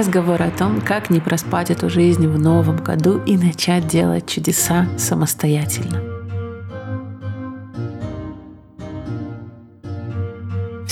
[0.00, 4.86] Разговор о том, как не проспать эту жизнь в новом году и начать делать чудеса
[4.96, 6.09] самостоятельно.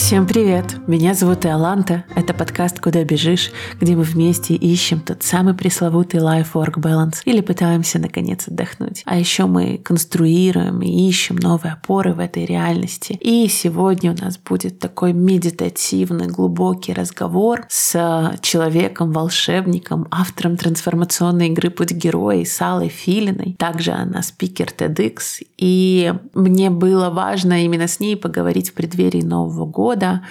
[0.08, 0.76] Всем привет!
[0.86, 2.04] Меня зовут Иоланта.
[2.16, 7.98] Это подкаст «Куда бежишь», где мы вместе ищем тот самый пресловутый life-work balance или пытаемся
[7.98, 9.02] наконец отдохнуть.
[9.04, 13.18] А еще мы конструируем и ищем новые опоры в этой реальности.
[13.20, 21.92] И сегодня у нас будет такой медитативный, глубокий разговор с человеком-волшебником, автором трансформационной игры «Путь
[21.92, 23.56] героя» Салой Филиной.
[23.58, 25.42] Также она спикер TEDx.
[25.58, 30.22] И мне было важно именно с ней поговорить в преддверии Нового года, года,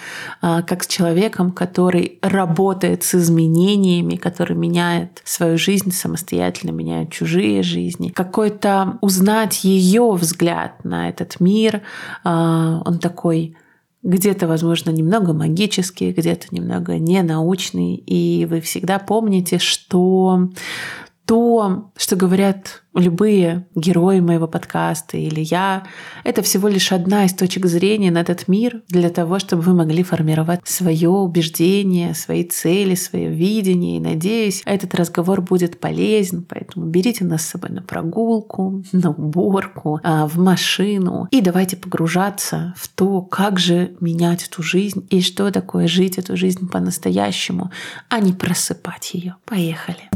[0.41, 7.63] а, как с человеком, который работает с изменениями, который меняет свою жизнь самостоятельно, меняет чужие
[7.63, 8.09] жизни.
[8.09, 11.81] Какой-то узнать ее взгляд на этот мир.
[12.23, 13.55] А, он такой
[14.03, 17.95] где-то, возможно, немного магический, где-то немного ненаучный.
[17.95, 20.49] И вы всегда помните, что
[21.27, 25.83] то, что говорят любые герои моего подкаста или я,
[26.23, 30.03] это всего лишь одна из точек зрения на этот мир для того, чтобы вы могли
[30.03, 33.97] формировать свое убеждение, свои цели, свое видение.
[33.97, 39.99] И надеюсь, этот разговор будет полезен, поэтому берите нас с собой на прогулку, на уборку,
[40.03, 45.51] а, в машину и давайте погружаться в то, как же менять эту жизнь и что
[45.51, 47.69] такое жить эту жизнь по-настоящему,
[48.07, 49.35] а не просыпать ее.
[49.45, 50.09] Поехали!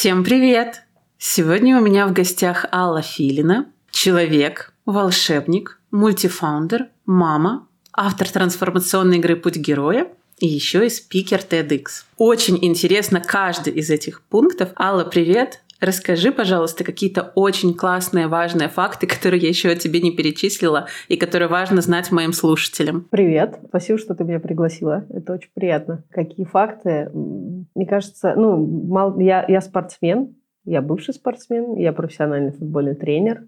[0.00, 0.84] Всем привет!
[1.18, 9.56] Сегодня у меня в гостях Алла Филина, человек, волшебник, мультифаундер, мама, автор трансформационной игры «Путь
[9.56, 12.04] героя» и еще и спикер TEDx.
[12.16, 14.70] Очень интересно каждый из этих пунктов.
[14.74, 15.60] Алла, привет!
[15.80, 21.48] Расскажи, пожалуйста, какие-то очень классные, важные факты, которые я еще тебе не перечислила и которые
[21.48, 23.06] важно знать моим слушателям.
[23.10, 23.58] Привет.
[23.68, 25.06] Спасибо, что ты меня пригласила.
[25.08, 26.04] Это очень приятно.
[26.10, 27.10] Какие факты?
[27.14, 29.18] Мне кажется, ну, мал...
[29.18, 33.46] я, я спортсмен, я бывший спортсмен, я профессиональный футбольный тренер,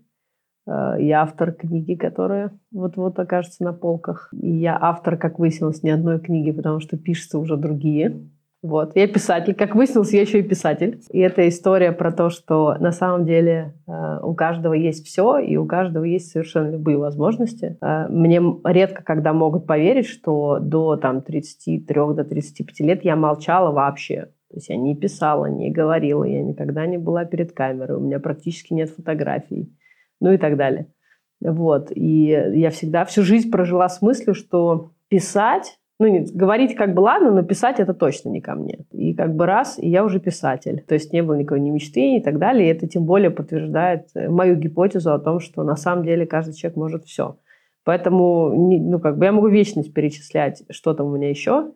[0.66, 4.32] э, я автор книги, которая вот-вот окажется на полках.
[4.32, 8.26] Я автор, как выяснилось, не одной книги, потому что пишутся уже другие.
[8.62, 8.93] Вот.
[8.95, 9.55] Я писатель.
[9.55, 11.03] Как выяснилось, я еще и писатель.
[11.11, 15.56] И это история про то, что на самом деле э, у каждого есть все, и
[15.56, 17.77] у каждого есть совершенно любые возможности.
[17.81, 23.73] Э, мне редко когда могут поверить, что до там, 33 до 35 лет я молчала
[23.73, 24.28] вообще.
[24.49, 28.21] То есть я не писала, не говорила, я никогда не была перед камерой, у меня
[28.21, 29.75] практически нет фотографий,
[30.21, 30.87] ну и так далее.
[31.41, 31.91] Вот.
[31.93, 37.00] И я всегда всю жизнь прожила с мыслью, что писать ну, нет, говорить как бы
[37.00, 38.80] ладно, но писать это точно не ко мне.
[38.90, 40.82] И как бы раз, и я уже писатель.
[40.86, 42.66] То есть не было никакой ни мечты и так далее.
[42.66, 46.54] И это тем более подтверждает э, мою гипотезу о том, что на самом деле каждый
[46.54, 47.36] человек может все.
[47.84, 51.70] Поэтому, ну, как бы я могу вечность перечислять, что там у меня еще,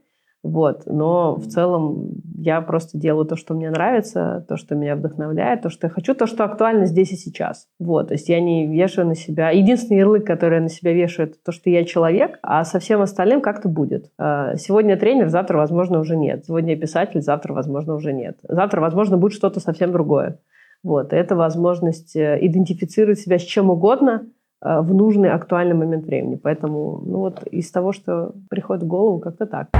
[0.47, 0.83] вот.
[0.87, 5.71] Но в целом я просто делаю то, что мне нравится, то, что меня вдохновляет, то,
[5.71, 7.67] что я хочу, то, что актуально здесь и сейчас.
[7.79, 8.09] Вот.
[8.09, 9.51] То есть я не вешаю на себя...
[9.51, 13.01] Единственный ярлык, который я на себя вешаю, это то, что я человек, а со всем
[13.01, 14.12] остальным как-то будет.
[14.19, 16.45] А, сегодня тренер, завтра, возможно, уже нет.
[16.47, 18.39] Сегодня я писатель, завтра, возможно, уже нет.
[18.49, 20.39] Завтра, возможно, будет что-то совсем другое.
[20.85, 21.12] Вот.
[21.12, 24.27] Это возможность э, идентифицировать себя с чем угодно,
[24.62, 26.37] э, в нужный актуальный момент времени.
[26.37, 29.71] Поэтому ну вот из того, что приходит в голову, как-то так.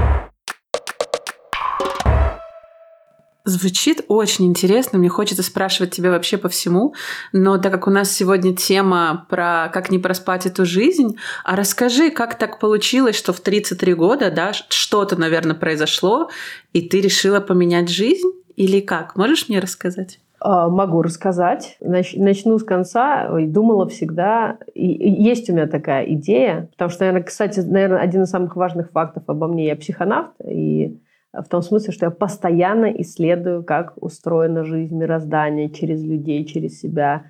[3.47, 4.99] Звучит очень интересно.
[4.99, 6.93] Мне хочется спрашивать тебя вообще по всему.
[7.31, 11.15] Но так как у нас сегодня тема про как не проспать эту жизнь,
[11.45, 16.29] а расскажи, как так получилось, что в 33 года, да, что-то, наверное, произошло,
[16.73, 18.29] и ты решила поменять жизнь?
[18.57, 19.15] Или как?
[19.15, 20.19] Можешь мне рассказать?
[20.41, 21.77] А, могу рассказать.
[21.79, 23.29] Начну с конца.
[23.45, 24.57] Думала всегда...
[24.75, 29.23] Есть у меня такая идея, потому что, наверное, кстати, наверное, один из самых важных фактов
[29.27, 30.99] обо мне, я психонавт, и
[31.43, 37.23] в том смысле, что я постоянно исследую, как устроена жизнь, мироздание через людей, через себя.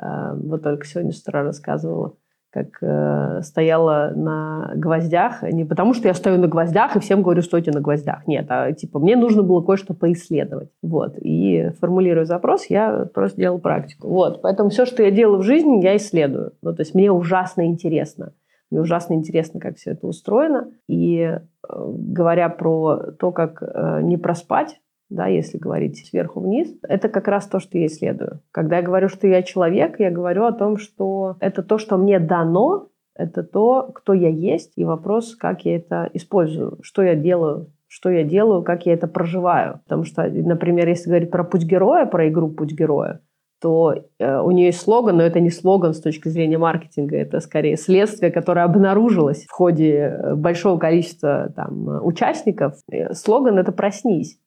[0.00, 2.14] Э, вот только сегодня с утра рассказывала,
[2.50, 5.42] как э, стояла на гвоздях.
[5.42, 8.26] Не потому, что я стою на гвоздях и всем говорю, стойте на гвоздях.
[8.26, 10.70] Нет, а типа мне нужно было кое-что поисследовать.
[10.82, 11.16] Вот.
[11.18, 14.08] И формулируя запрос, я просто делала практику.
[14.08, 14.42] Вот.
[14.42, 16.52] Поэтому все, что я делаю в жизни, я исследую.
[16.62, 18.32] Ну, то есть мне ужасно интересно.
[18.72, 20.72] Мне ужасно интересно, как все это устроено.
[20.88, 21.38] И э,
[21.68, 24.80] говоря про то, как э, не проспать,
[25.10, 28.40] да, если говорить сверху вниз, это как раз то, что я исследую.
[28.50, 32.18] Когда я говорю, что я человек, я говорю о том, что это то, что мне
[32.18, 37.68] дано, это то, кто я есть, и вопрос, как я это использую, что я делаю
[37.94, 39.80] что я делаю, как я это проживаю.
[39.84, 43.20] Потому что, например, если говорить про путь героя, про игру «Путь героя»,
[43.62, 47.38] то э, у нее есть слоган, но это не слоган с точки зрения маркетинга, это
[47.38, 52.74] скорее следствие, которое обнаружилось в ходе э, большого количества там, участников.
[53.12, 54.40] Слоган– это «проснись».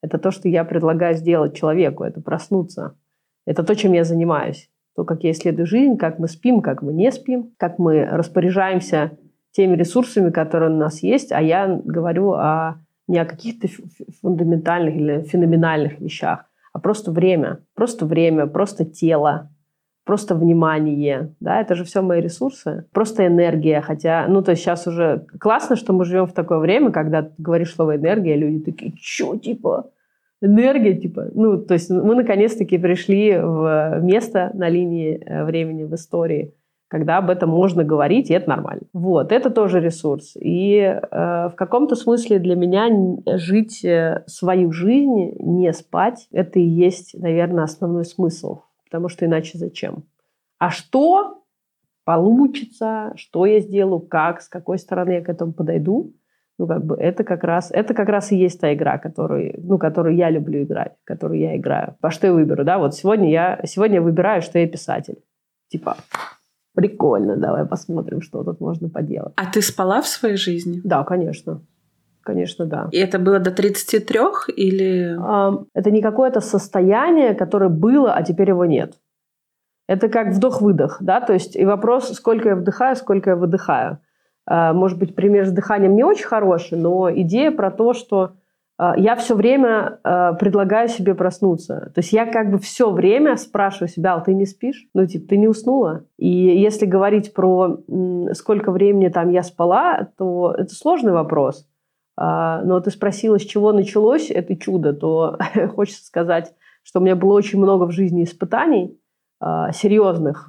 [0.00, 2.96] Это то, что я предлагаю сделать человеку, это проснуться.
[3.46, 4.70] Это то, чем я занимаюсь.
[4.94, 9.18] То, как я исследую жизнь, как мы спим, как мы не спим, как мы распоряжаемся
[9.50, 11.32] теми ресурсами, которые у нас есть.
[11.32, 12.76] А я говорю о,
[13.08, 13.68] не о каких-то
[14.20, 17.60] фундаментальных или феноменальных вещах, а просто время.
[17.74, 19.50] Просто время, просто тело,
[20.04, 21.34] просто внимание.
[21.40, 22.86] Да, это же все мои ресурсы.
[22.92, 23.80] Просто энергия.
[23.80, 27.34] Хотя, ну, то есть сейчас уже классно, что мы живем в такое время, когда ты
[27.38, 29.90] говоришь слово энергия, люди такие, что, типа,
[30.40, 35.94] энергия, типа, ну, то есть мы наконец-таки пришли в место на линии э, времени в
[35.94, 36.54] истории,
[36.92, 38.82] когда об этом можно говорить, и это нормально.
[38.92, 40.36] Вот, это тоже ресурс.
[40.38, 42.90] И э, в каком-то смысле для меня
[43.38, 48.60] жить э, свою жизнь, не спать, это и есть, наверное, основной смысл.
[48.84, 50.04] Потому что иначе зачем?
[50.58, 51.42] А что
[52.04, 56.12] получится, что я сделаю, как, с какой стороны я к этому подойду,
[56.58, 59.78] ну, как бы это как раз, это как раз и есть та игра, которую, ну,
[59.78, 61.96] которую я люблю играть, которую я играю.
[62.02, 62.76] По что я выберу, да?
[62.76, 65.16] Вот сегодня я, сегодня я выбираю, что я писатель.
[65.68, 65.96] Типа,
[66.74, 69.32] Прикольно, давай посмотрим, что тут можно поделать.
[69.36, 70.80] А ты спала в своей жизни?
[70.84, 71.60] Да, конечно.
[72.22, 72.88] Конечно, да.
[72.92, 74.20] И это было до 33
[74.56, 75.16] или...
[75.74, 78.94] Это не какое-то состояние, которое было, а теперь его нет.
[79.88, 83.98] Это как вдох-выдох, да, то есть и вопрос, сколько я вдыхаю, сколько я выдыхаю.
[84.46, 88.32] А, может быть, пример с дыханием не очень хороший, но идея про то, что
[88.96, 91.92] я все время а, предлагаю себе проснуться.
[91.94, 94.88] То есть я как бы все время спрашиваю себя, а ты не спишь?
[94.94, 96.04] Ну, типа, ты не уснула?
[96.18, 97.78] И если говорить про
[98.32, 101.68] сколько времени там я спала, то это сложный вопрос.
[102.16, 105.38] А, но ты спросила, с чего началось это чудо, то
[105.74, 108.98] хочется сказать, что у меня было очень много в жизни испытаний,
[109.72, 110.48] серьезных,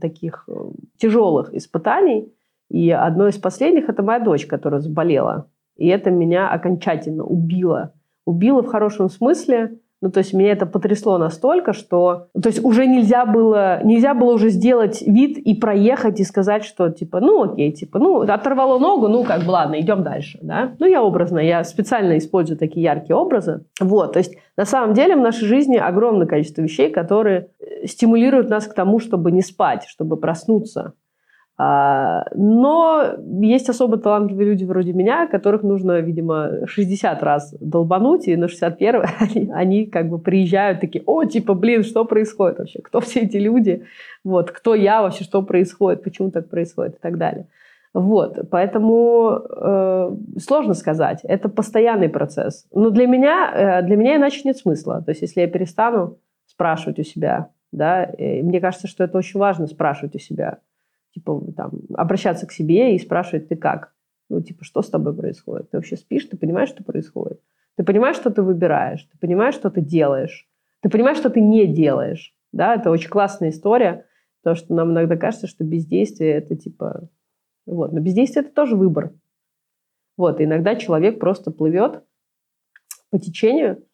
[0.00, 0.52] таких э,
[0.96, 2.32] тяжелых испытаний.
[2.70, 5.46] И одно из последних– это моя дочь, которая заболела.
[5.76, 7.92] И это меня окончательно убило.
[8.26, 9.78] Убило в хорошем смысле.
[10.00, 12.26] Ну, то есть меня это потрясло настолько, что...
[12.34, 16.90] То есть уже нельзя было, нельзя было уже сделать вид и проехать, и сказать, что
[16.90, 20.74] типа, ну окей, типа, ну оторвало ногу, ну как бы ладно, идем дальше, да.
[20.78, 23.64] Ну я образно, я специально использую такие яркие образы.
[23.80, 27.48] Вот, то есть на самом деле в нашей жизни огромное количество вещей, которые
[27.86, 30.92] стимулируют нас к тому, чтобы не спать, чтобы проснуться.
[31.56, 38.34] А, но есть особо талантливые люди вроде меня, которых нужно, видимо, 60 раз долбануть, и
[38.34, 42.80] на 61 они, они как бы приезжают такие, о, типа, блин, что происходит вообще?
[42.82, 43.84] Кто все эти люди?
[44.24, 47.46] Вот, кто я вообще, что происходит, почему так происходит и так далее.
[47.92, 51.20] Вот, поэтому э, сложно сказать.
[51.22, 52.66] Это постоянный процесс.
[52.72, 55.00] Но для меня, э, для меня иначе нет смысла.
[55.02, 59.68] То есть, если я перестану спрашивать у себя, да, мне кажется, что это очень важно
[59.68, 60.58] спрашивать у себя–
[61.14, 63.94] типа, там, обращаться к себе и спрашивать, ты как?
[64.28, 65.70] Ну, типа, что с тобой происходит?
[65.70, 66.26] Ты вообще спишь?
[66.26, 67.40] Ты понимаешь, что происходит?
[67.76, 69.04] Ты понимаешь, что ты выбираешь?
[69.04, 70.48] Ты понимаешь, что ты делаешь?
[70.80, 72.34] Ты понимаешь, что ты не делаешь?
[72.52, 74.06] Да, это очень классная история,
[74.42, 77.08] потому что нам иногда кажется, что бездействие– это типа...
[77.66, 77.92] Вот.
[77.92, 79.12] Но бездействие– это тоже выбор.
[80.16, 80.40] Вот.
[80.40, 82.04] И иногда человек просто плывет
[83.10, 83.84] по течению,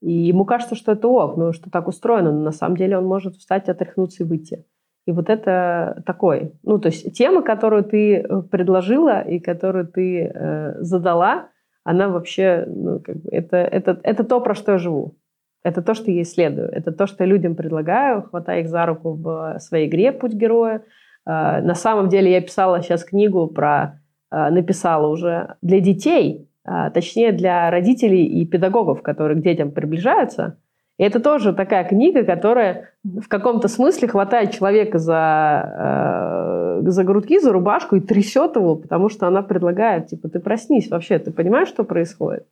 [0.00, 3.04] и ему кажется, что это ок, ну, что так устроено, но на самом деле он
[3.04, 4.64] может встать, отряхнуться и выйти.
[5.08, 10.24] И вот это такой, ну, то есть тема, которую ты э, предложила и которую ты
[10.24, 11.48] э, задала,
[11.82, 15.16] она вообще, ну, как бы, это, это, это то, про что я живу.
[15.64, 16.68] Это то, что я исследую.
[16.68, 20.82] Это то, что я людям предлагаю, хватая их за руку в своей игре «Путь героя».
[21.24, 26.90] Э, на самом деле я писала сейчас книгу про, э, написала уже для детей, э,
[26.92, 30.58] точнее для родителей и педагогов, которые к детям приближаются–
[30.98, 37.38] и это тоже такая книга, которая в каком-то смысле хватает человека за, э, за грудки,
[37.38, 41.68] за рубашку и трясет его, потому что она предлагает, типа, ты проснись вообще, ты понимаешь,
[41.68, 42.46] что происходит?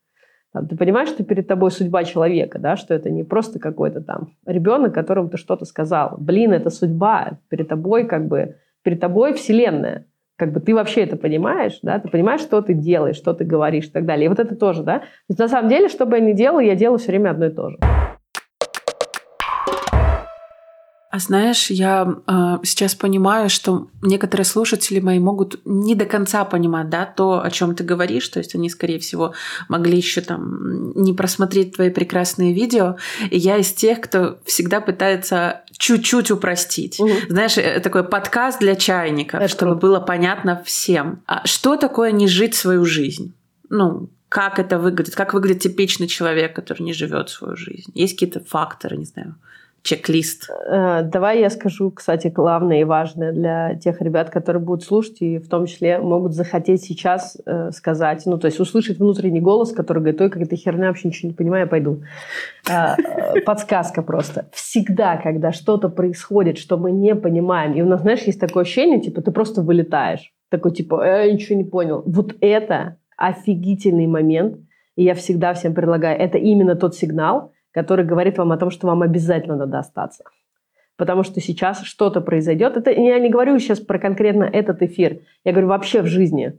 [0.70, 4.94] Ты понимаешь, что перед тобой судьба человека, да, что это не просто какой-то там ребенок,
[4.94, 6.14] которому ты что-то сказал.
[6.18, 7.38] Блин, это судьба.
[7.50, 12.08] Перед тобой как бы, перед тобой вселенная как бы ты вообще это понимаешь, да, ты
[12.08, 14.26] понимаешь, что ты делаешь, что ты говоришь и так далее.
[14.26, 14.98] И вот это тоже, да.
[14.98, 17.46] То есть, на самом деле, что бы я ни делала, я делаю все время одно
[17.46, 17.78] и то же.
[21.16, 26.90] А знаешь, я э, сейчас понимаю, что некоторые слушатели мои могут не до конца понимать,
[26.90, 29.32] да, то, о чем ты говоришь, то есть они, скорее всего,
[29.70, 32.96] могли еще там не просмотреть твои прекрасные видео.
[33.30, 37.00] И я из тех, кто всегда пытается чуть-чуть упростить.
[37.00, 37.10] Угу.
[37.30, 39.86] Знаешь, это такой подкаст для чайников, это чтобы круто.
[39.86, 41.22] было понятно всем.
[41.26, 43.32] А что такое не жить свою жизнь?
[43.70, 45.14] Ну, как это выглядит?
[45.14, 47.90] Как выглядит типичный человек, который не живет свою жизнь?
[47.94, 49.36] Есть какие-то факторы, не знаю,
[49.86, 50.50] чек-лист?
[50.50, 55.38] Э, давай я скажу, кстати, главное и важное для тех ребят, которые будут слушать и
[55.38, 59.98] в том числе могут захотеть сейчас э, сказать, ну, то есть услышать внутренний голос, который
[59.98, 62.02] говорит, ой, как это херня, вообще ничего не понимаю, я пойду.
[62.68, 62.96] Э,
[63.46, 64.48] подсказка просто.
[64.52, 69.00] Всегда, когда что-то происходит, что мы не понимаем, и у нас, знаешь, есть такое ощущение,
[69.00, 70.32] типа, ты просто вылетаешь.
[70.50, 72.02] Такой, типа, я ничего не понял.
[72.06, 74.58] Вот это офигительный момент,
[74.96, 78.86] и я всегда всем предлагаю, это именно тот сигнал, который говорит вам о том, что
[78.86, 80.24] вам обязательно надо остаться.
[80.96, 82.74] Потому что сейчас что-то произойдет.
[82.78, 85.20] Это я не говорю сейчас про конкретно этот эфир.
[85.44, 86.58] Я говорю вообще в жизни.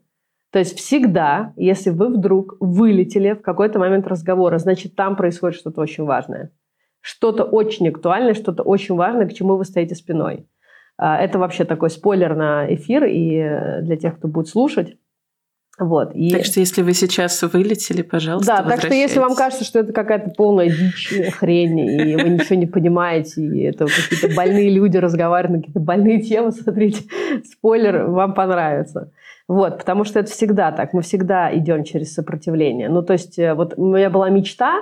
[0.51, 5.81] То есть всегда, если вы вдруг вылетели в какой-то момент разговора, значит, там происходит что-то
[5.81, 6.51] очень важное.
[7.01, 10.47] Что-то очень актуальное, что-то очень важное, к чему вы стоите спиной.
[11.00, 14.97] А, это вообще такой спойлер на эфир и э, для тех, кто будет слушать.
[15.79, 16.31] Вот, и...
[16.31, 19.93] Так что если вы сейчас вылетели, пожалуйста, Да, так что если вам кажется, что это
[19.93, 25.51] какая-то полная дичь, хрень, и вы ничего не понимаете, и это какие-то больные люди разговаривают
[25.51, 27.03] на какие-то больные темы, смотрите,
[27.46, 29.12] спойлер, вам понравится.
[29.48, 32.89] Вот, потому что это всегда так, мы всегда идем через сопротивление.
[32.89, 34.81] Ну, то есть, э, вот у меня была мечта,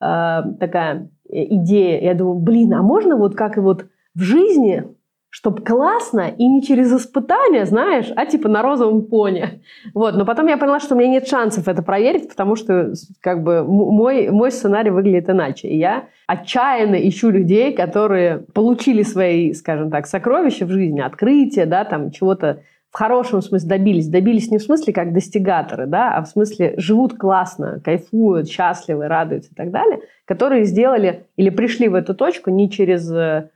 [0.00, 4.84] э, такая э, идея, я думаю, блин, а можно вот как и вот в жизни
[5.30, 9.60] чтобы классно и не через испытания, знаешь, а типа на розовом пони.
[9.94, 10.16] Вот.
[10.16, 13.62] Но потом я поняла, что у меня нет шансов это проверить, потому что как бы
[13.62, 15.68] мой, мой сценарий выглядит иначе.
[15.68, 21.84] И я отчаянно ищу людей, которые получили свои, скажем так, сокровища в жизни, открытия, да,
[21.84, 24.08] там чего-то в хорошем смысле добились.
[24.08, 29.50] Добились не в смысле как достигаторы, да, а в смысле живут классно, кайфуют, счастливы, радуются
[29.52, 33.50] и так далее, которые сделали или пришли в эту точку не через э,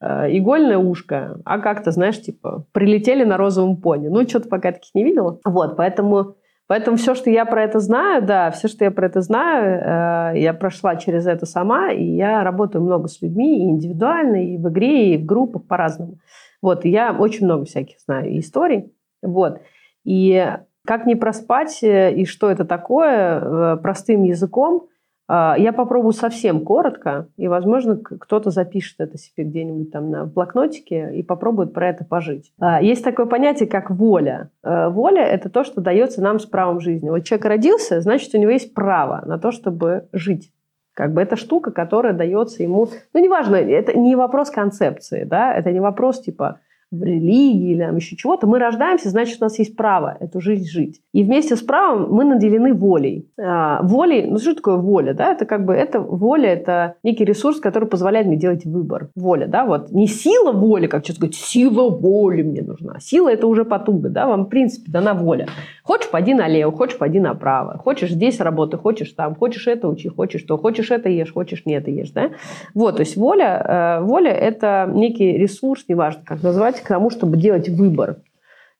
[0.00, 4.08] игольное ушко, а как-то, знаешь, типа, прилетели на розовом пони.
[4.08, 5.38] Ну, что-то пока таких не видела.
[5.44, 6.34] Вот, поэтому,
[6.66, 10.40] поэтому все, что я про это знаю, да, все, что я про это знаю, э,
[10.40, 14.68] я прошла через это сама, и я работаю много с людьми, и индивидуально, и в
[14.68, 16.18] игре, и в группах по-разному.
[16.60, 18.92] Вот, и я очень много всяких знаю историй.
[19.22, 19.60] Вот.
[20.04, 20.46] И
[20.86, 24.88] как не проспать, э, и что это такое, простым языком–
[25.28, 31.22] я попробую совсем коротко, и, возможно, кто-то запишет это себе где-нибудь там на блокнотике и
[31.22, 32.52] попробует про это пожить.
[32.60, 34.50] А, есть такое понятие, как воля.
[34.62, 37.08] А, воля– это то, что дается нам с правом жизни.
[37.08, 40.52] Вот человек родился, значит, у него есть право на то, чтобы жить.
[40.92, 42.88] Как бы это штука, которая дается ему...
[43.14, 46.60] Ну, неважно, это не вопрос концепции, да, это не вопрос типа
[47.02, 51.00] религии или там, еще чего-то, мы рождаемся, значит, у нас есть право эту жизнь жить.
[51.12, 53.28] И вместе с правом мы наделены волей.
[53.38, 55.14] А, волей, ну что такое воля?
[55.14, 55.32] Да?
[55.32, 59.08] Это как бы, это воля, это некий ресурс, который позволяет мне делать выбор.
[59.14, 59.90] Воля, да, вот.
[59.90, 62.98] Не сила воли, как сейчас говорить, сила воли мне нужна.
[63.00, 65.46] Сила– это уже потуга, да, вам, в принципе, дана воля.
[65.82, 67.78] Хочешь, пойди налево, хочешь, пойди направо.
[67.78, 71.74] Хочешь здесь работай, хочешь там, хочешь это учи, хочешь то, хочешь это ешь, хочешь не
[71.74, 72.30] это ешь, да.
[72.74, 77.36] Вот, то есть воля, э, воля– это некий ресурс, неважно, как назвать, к тому, чтобы
[77.36, 78.18] делать выбор.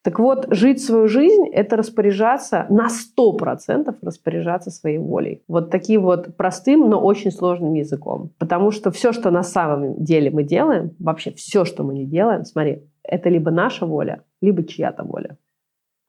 [0.04, 5.42] Так вот, жить свою жизнь– это распоряжаться на 100% распоряжаться своей волей.
[5.48, 8.30] Вот таким вот простым, но очень сложным языком.
[8.38, 12.44] Потому что все, что на самом деле мы делаем, вообще все, что мы не делаем,
[12.44, 15.38] смотри, это либо наша воля, либо чья-то воля.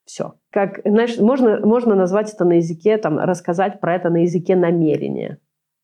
[0.04, 0.34] Все.
[0.52, 5.40] Как, знаешь, можно, можно назвать это на языке, там, рассказать про это на языке намерения.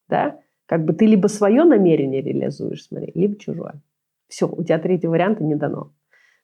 [0.09, 0.37] Да?
[0.65, 3.81] Как бы ты либо свое намерение реализуешь, смотри, либо чужое.
[4.27, 5.91] Все, у тебя третьего варианта не дано.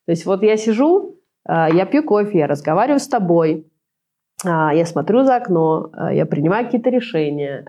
[0.08, 3.68] То есть вот я сижу, а, я пью кофе, я разговариваю с тобой,
[4.46, 7.66] а, я смотрю за окно, а, я принимаю какие-то решения,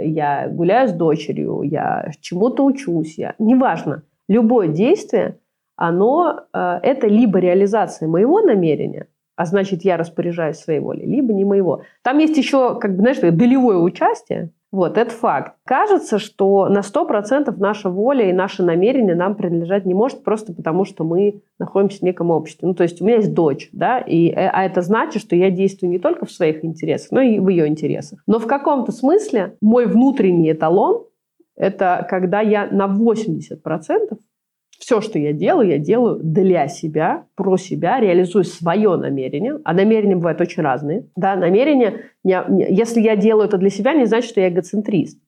[0.00, 3.34] я гуляю с дочерью, я чему-то учусь, я...
[3.38, 4.02] неважно.
[4.28, 5.38] Любое действие,
[5.76, 11.82] оно это либо реализация моего намерения, а значит, я распоряжаюсь своей волей, либо не моего.
[12.02, 15.56] Там есть еще, как бы, знаешь, долевое участие, вот, это факт.
[15.64, 20.84] Кажется, что на 100% наша воля и наше намерение нам принадлежать не может просто потому,
[20.84, 22.68] что мы находимся в неком обществе.
[22.68, 25.50] Ну, то есть у меня есть дочь, да, и, э, а это значит, что я
[25.50, 28.20] действую не только в своих интересах, но и в ее интересах.
[28.28, 31.04] Но в каком-то смысле мой внутренний эталон–
[31.56, 34.16] это когда я на 80%
[34.80, 39.58] все, что я делаю, я делаю для себя, про себя, реализую свое намерение.
[39.62, 41.06] А намерения бывают очень разные.
[41.16, 45.20] Да, намерение, не, не, если я делаю это для себя, не значит, что я эгоцентрист.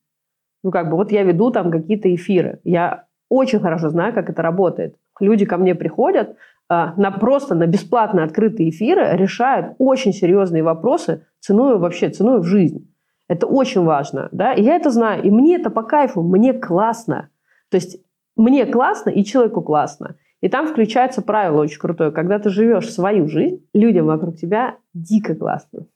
[0.64, 2.60] Ну, как бы, вот я веду там какие-то эфиры.
[2.64, 4.96] Я очень хорошо знаю, как это работает.
[5.20, 6.34] Люди ко мне приходят,
[6.70, 12.44] а, на просто на бесплатно открытые эфиры решают очень серьезные вопросы ценой вообще, ценой в
[12.44, 12.90] жизнь.
[13.28, 17.28] Это очень важно, да, и я это знаю, и мне это по кайфу, мне классно.
[17.70, 17.98] То есть
[18.36, 20.16] мне классно и человеку классно.
[20.40, 22.10] И там включается правило очень крутое.
[22.10, 25.86] Когда ты живешь свою жизнь, людям вокруг тебя дико классно.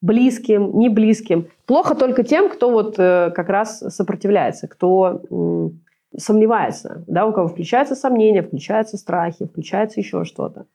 [0.00, 1.48] Близким, не близким.
[1.66, 5.22] Плохо только тем, кто вот э, как раз сопротивляется, кто
[6.16, 10.66] сомневается, да, у кого включаются сомнения, включаются страхи, включается еще что-то.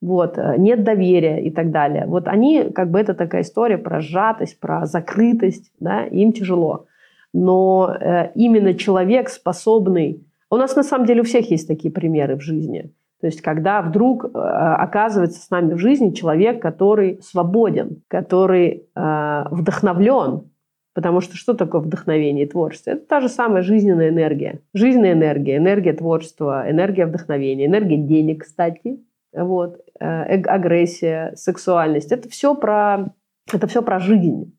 [0.00, 2.06] Вот, э, нет доверия и так далее.
[2.06, 6.86] Вот они, как бы это такая история про сжатость, про закрытость, да, им тяжело.
[7.32, 10.24] Но э, именно человек, способный...
[10.50, 12.92] У нас на самом деле у всех есть такие примеры в жизни.
[13.20, 19.44] То есть, когда вдруг э, оказывается с нами в жизни человек, который свободен, который э,
[19.50, 20.50] вдохновлен,
[20.92, 22.90] Потому что что такое вдохновение и творчество?
[22.90, 24.60] Это та же самая жизненная энергия.
[24.74, 28.98] Жизненная энергия, энергия творчества, энергия вдохновения, энергия денег, кстати,
[29.32, 30.04] вот, э,
[30.42, 32.10] агрессия, сексуальность.
[32.10, 33.14] Это все про,
[33.52, 34.52] это все про жизнь.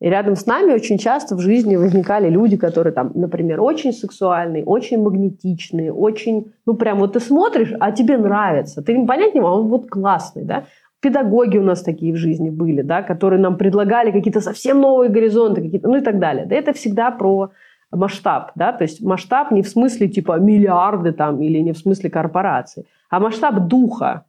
[0.00, 4.64] И рядом с нами очень часто в жизни возникали люди, которые там, например, очень сексуальные,
[4.64, 8.82] очень магнетичные, очень, ну прям вот ты смотришь, а тебе нравится.
[8.82, 10.64] Ты не понять можешь, он вот классный, да.
[11.00, 15.62] Педагоги у нас такие в жизни были, да, которые нам предлагали какие-то совсем новые горизонты,
[15.62, 16.46] какие-то, ну и так далее.
[16.46, 17.50] Да это всегда про
[17.90, 22.10] масштаб, да, то есть масштаб не в смысле типа миллиарды там или не в смысле
[22.10, 24.24] корпорации, а масштаб духа.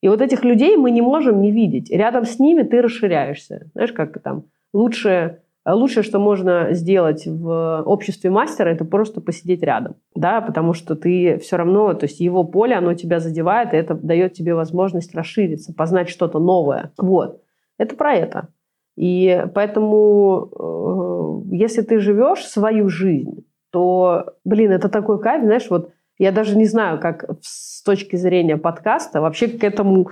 [0.00, 1.90] И вот этих людей мы не можем не видеть.
[1.90, 3.66] Рядом с ними ты расширяешься.
[3.74, 9.96] Знаешь, как там лучшее, лучшее, что можно сделать в обществе мастера, это просто посидеть рядом,
[10.14, 13.94] да, потому что ты все равно, то есть его поле, оно тебя задевает, и это
[13.94, 16.92] дает тебе возможность расшириться, познать что-то новое.
[16.98, 17.42] Вот.
[17.78, 18.48] Это про это.
[18.96, 25.92] И поэтому, э, если ты живешь свою жизнь, то, блин, это такой кайф, знаешь, вот
[26.18, 30.10] я даже не знаю, как с точки зрения подкаста вообще к этому,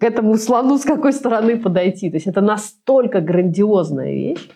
[0.00, 2.10] к этому слону с какой стороны подойти.
[2.10, 4.48] То есть это настолько грандиозная вещь,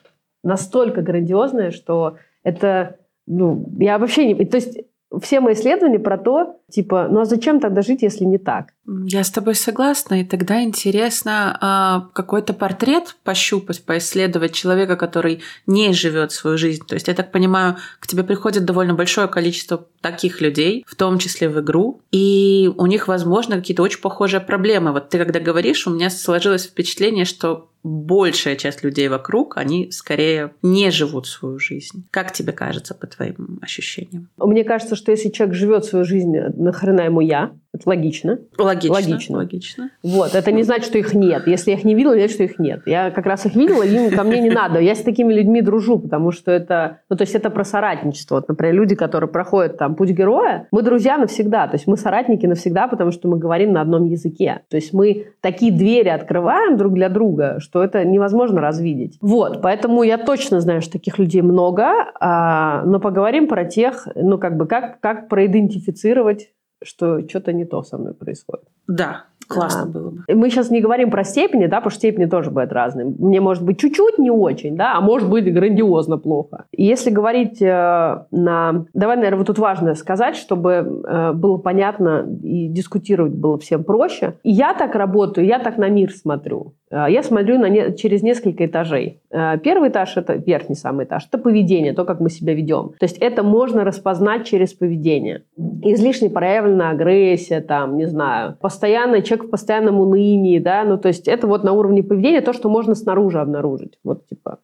[0.45, 4.45] настолько грандиозная, что это, ну, я вообще не...
[4.45, 4.79] То есть
[5.21, 8.73] все мои исследования про то, типа, ну а зачем тогда жить, если не так?
[9.05, 15.93] Я с тобой согласна, и тогда интересно а, какой-то портрет пощупать, поисследовать человека, который не
[15.93, 16.83] живет свою жизнь.
[16.87, 21.19] То есть, я так понимаю, к тебе приходит довольно большое количество таких людей, в том
[21.19, 24.93] числе в игру, и у них, возможно, какие-то очень похожие проблемы.
[24.93, 30.53] Вот ты когда говоришь, у меня сложилось впечатление, что большая часть людей вокруг, они скорее
[30.63, 32.07] не живут свою жизнь.
[32.11, 34.29] Как тебе кажется, по твоим ощущениям?
[34.37, 37.53] Мне кажется, что если человек живет свою жизнь, нахрена ему я?
[37.75, 38.39] Это логично.
[38.59, 38.95] Логично.
[38.95, 39.37] Логично.
[39.39, 39.91] логично.
[40.03, 40.35] Вот.
[40.35, 41.47] Это не значит, что их нет.
[41.47, 42.83] Если я их не видела, значит, что их нет.
[42.85, 44.79] Я как раз их видела, им ко мне не надо.
[44.79, 46.99] Я с такими людьми дружу, потому что это...
[47.09, 48.37] Ну, то есть это про соратничество.
[48.37, 51.67] Вот, например, люди, которые проходят там путь героя, мы друзья навсегда.
[51.67, 54.63] То есть мы соратники навсегда, потому что мы говорим на одном языке.
[54.69, 59.17] То есть мы такие двери открываем друг для друга, что это невозможно развидеть.
[59.23, 59.63] Вот.
[59.63, 61.91] Поэтому я точно знаю, что таких людей много.
[62.21, 66.51] А, но поговорим про тех, ну, как бы, как, как проидентифицировать
[66.85, 68.67] что что-то не то со мной происходит.
[68.87, 70.23] Да, Классно а, было бы.
[70.29, 73.07] Мы сейчас не говорим про степени, да, потому что степени тоже бывают разные.
[73.07, 76.65] Мне может быть чуть-чуть не очень, да, а может быть грандиозно плохо.
[76.73, 78.87] Если говорить э, на...
[78.95, 84.35] Давай, наверное, вот тут важно сказать, чтобы э, было понятно и дискутировать было всем проще.
[84.43, 86.75] И я так работаю, я так на мир смотрю.
[86.93, 87.97] Э, я смотрю на не...
[87.97, 89.21] через несколько этажей.
[89.31, 92.91] Э, первый этаж, это верхний самый этаж, это поведение, то, как мы себя ведем.
[92.99, 95.43] То есть это можно распознать через поведение.
[95.83, 101.29] Излишне проявленная агрессия, там, не знаю, постоянно человек в постоянном унынии, да, ну, то есть
[101.29, 104.59] это вот на уровне поведения то, что можно снаружи обнаружить, вот, типа.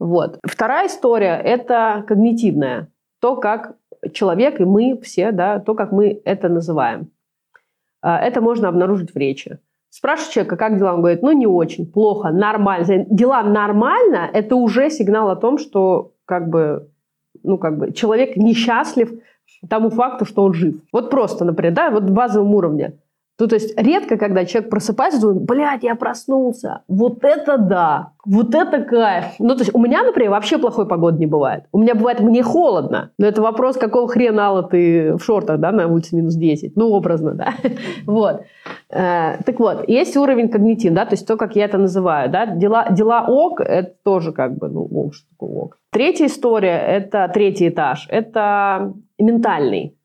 [0.00, 0.38] Вот.
[0.44, 2.88] Вторая история– это когнитивная.
[3.20, 3.76] То, как
[4.12, 7.10] человек и мы все, да, то, как мы это называем.
[8.02, 9.58] А, это можно обнаружить в речи.
[9.90, 10.94] Спрашиваю человека, как дела?
[10.94, 13.06] Он говорит, ну, не очень, плохо, нормально.
[13.08, 16.88] Дела нормально– это уже сигнал о том, что как бы,
[17.44, 19.12] ну, как бы человек несчастлив
[19.70, 20.74] тому факту, что он жив.
[20.92, 22.98] Вот просто, например, да, вот в базовом уровне.
[23.40, 26.82] Ну, то есть редко, когда человек просыпается, думает, блядь, я проснулся.
[26.86, 29.24] Вот это да, вот это кайф.
[29.40, 31.64] Ну, то есть у меня, например, вообще плохой погоды не бывает.
[31.72, 33.10] У меня бывает, мне холодно.
[33.18, 36.76] Но это вопрос, какого хрена Алла ты в шортах, да, на улице минус 10.
[36.76, 37.54] Ну, образно, да.
[38.06, 38.42] вот.
[38.90, 42.46] Э, так вот, есть уровень когнитив, да, то есть то, как я это называю, да.
[42.46, 45.78] Дела, дела ок, это тоже как бы, ну, что такое ок.
[45.90, 49.96] Третья история, это третий этаж, это ментальный.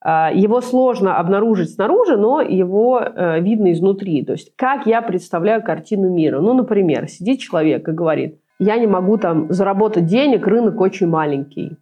[0.00, 4.24] А, его сложно обнаружить снаружи, но его э, видно изнутри.
[4.24, 6.40] То есть как я представляю картину мира.
[6.40, 11.76] Ну, например, сидит человек и говорит, я не могу там заработать денег, рынок очень маленький.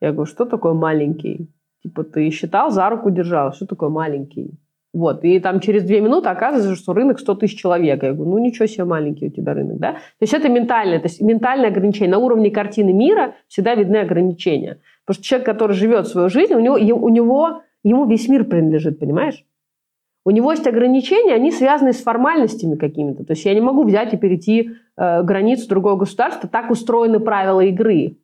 [0.00, 1.50] Я говорю, что такое маленький?
[1.82, 4.52] Типа ты считал, за руку держал, что такое маленький?
[4.94, 8.02] Вот, и там через две минуты оказывается, что рынок 100 тысяч человек.
[8.02, 9.92] Я говорю, ну ничего себе маленький у тебя рынок, да?
[9.92, 12.10] То есть это ментальное, то есть ментальное ограничение.
[12.10, 14.78] На уровне картины мира всегда видны ограничения.
[15.08, 18.98] Потому что человек, который живет свою жизнь, у него, у него, ему весь мир принадлежит,
[18.98, 19.42] понимаешь?
[20.26, 23.24] У него есть ограничения, они связаны с формальностями какими-то.
[23.24, 26.46] То есть я не могу взять и перейти э, границу другого государства.
[26.46, 28.18] Так устроены правила игры.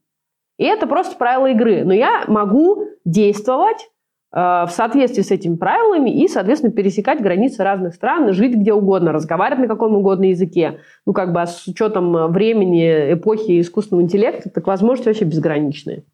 [0.59, 1.85] И это просто правила игры.
[1.87, 3.88] Но я могу действовать
[4.33, 9.11] э, в соответствии с этими правилами и, соответственно, пересекать границы разных стран, жить где угодно,
[9.11, 10.81] разговаривать на каком угодно языке.
[11.07, 16.05] Ну, как бы а с учетом времени, эпохи искусственного интеллекта, так возможности вообще безграничные.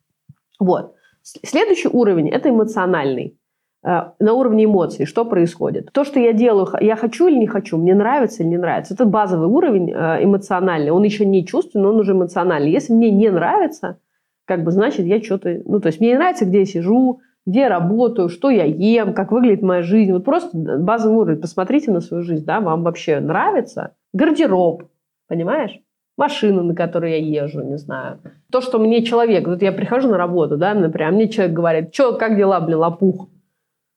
[0.60, 0.94] Вот.
[1.22, 3.36] Следующий уровень– это эмоциональный.
[3.82, 5.90] Э, на уровне эмоций, что происходит.
[5.92, 8.94] То, что я делаю, я хочу или не хочу, мне нравится или не нравится.
[8.94, 10.90] Это базовый уровень э, эмоциональный.
[10.90, 12.70] Он еще не чувственный, он уже эмоциональный.
[12.70, 13.98] Если мне не нравится,
[14.44, 15.62] как бы значит я что-то...
[15.64, 19.14] Ну, то есть мне не нравится, где я сижу, где я работаю, что я ем,
[19.14, 20.12] как выглядит моя жизнь.
[20.12, 21.40] Вот просто базовый уровень.
[21.40, 23.94] Посмотрите на свою жизнь, да, вам вообще нравится?
[24.12, 24.84] Гардероб,
[25.26, 25.80] понимаешь?
[26.20, 28.20] Машину, на которой я езжу, не знаю.
[28.52, 31.94] То, что мне человек, вот я прихожу на работу, да, например, а мне человек говорит,
[31.94, 33.28] что, как дела, блин, лопух?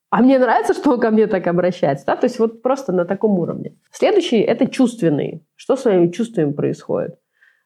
[0.09, 2.05] А мне нравится, что он ко мне так обращается.
[2.05, 2.15] Да?
[2.15, 3.75] То есть вот просто на таком уровне.
[3.91, 5.43] Следующий– это чувственный.
[5.55, 7.15] Что с моими чувствами происходит?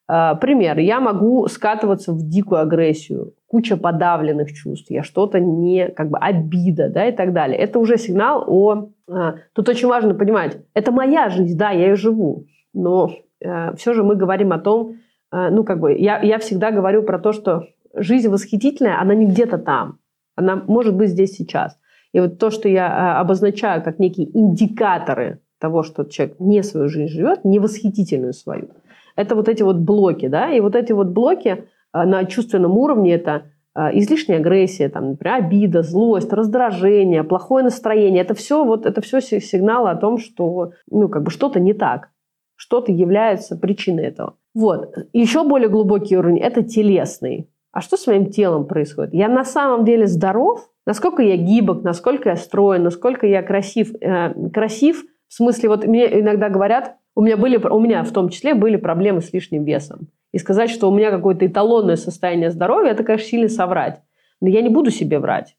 [0.08, 0.80] А, пример.
[0.80, 6.89] Я могу скатываться в дикую агрессию, куча подавленных чувств, я что-то не, как бы, обида,
[6.89, 7.58] да, и так далее.
[7.58, 8.91] Это уже сигнал о...
[9.10, 14.04] А, тут очень важно понимать, это моя жизнь, да, я ее живу, но все же
[14.04, 14.97] мы говорим о том,
[15.32, 19.58] ну, как бы, я, я всегда говорю про то, что жизнь восхитительная, она не где-то
[19.58, 20.00] там,
[20.36, 21.78] она может быть здесь сейчас.
[22.13, 26.88] И вот то, что я а, обозначаю как некие индикаторы того, что человек не свою
[26.88, 28.69] жизнь живет, не восхитительную свою,
[29.15, 33.43] это вот эти вот блоки, да, и вот эти вот блоки на чувственном уровне это
[33.76, 38.21] излишняя агрессия, там, например, обида, злость, раздражение, плохое настроение.
[38.21, 42.10] Это все, вот, это все сигналы о том, что ну, как бы что-то не так,
[42.58, 44.36] что-то является причиной этого.
[44.54, 44.93] Вот.
[45.13, 47.50] Еще более глубокий уровень– это телесный.
[47.72, 49.13] А что с моим телом происходит?
[49.13, 53.93] Я на самом деле здоров, насколько я гибок, насколько я строен, насколько я красив.
[54.02, 58.30] Э, красив в смысле, вот мне иногда говорят, у меня, были, у меня в том
[58.30, 60.08] числе были проблемы с лишним весом.
[60.32, 64.02] И сказать, что у меня какое-то эталонное состояние здоровья, это, конечно, сильно соврать.
[64.41, 65.56] Но я не буду себе врать.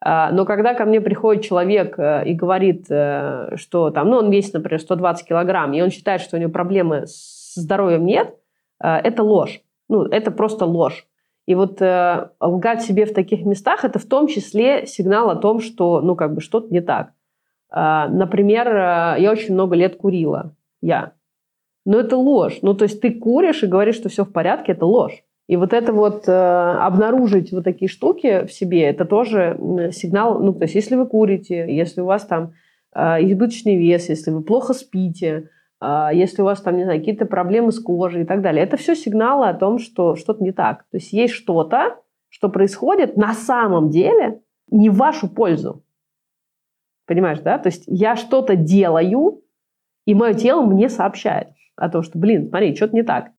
[0.00, 4.30] А, но когда ко мне приходит человек э, и говорит, э, что там, ну, он
[4.30, 8.34] весит, например, 120 килограмм, и он считает, что у него проблемы с здоровьем нет,
[8.82, 9.60] э, это ложь.
[9.88, 11.06] Ну, это просто ложь.
[11.46, 15.60] И вот э, лгать себе в таких местах, это в том числе сигнал о том,
[15.60, 17.12] что, ну, как бы что-то не так.
[17.74, 21.12] Э, например, э, я очень много лет курила, я.
[21.84, 22.58] Но это ложь.
[22.62, 25.24] Ну, то есть ты куришь и говоришь, что все в порядке, это ложь.
[25.48, 29.58] И вот это вот э, обнаружить вот такие штуки в себе, это тоже
[29.92, 32.52] сигнал, ну, то есть если вы курите, если у вас там
[32.94, 35.48] э, избыточный вес, если вы плохо спите,
[35.80, 38.64] а, если у вас там, не знаю, какие-то проблемы с кожей и так далее.
[38.64, 40.82] Это все сигналы о том, что что-то не так.
[40.90, 41.96] То есть есть что-то,
[42.28, 45.84] что происходит на самом деле не в вашу пользу.
[47.06, 47.58] Понимаешь, да?
[47.58, 49.42] То есть я что-то делаю,
[50.04, 53.30] и мое тело мне сообщает о том, что, блин, смотри, что-то не так.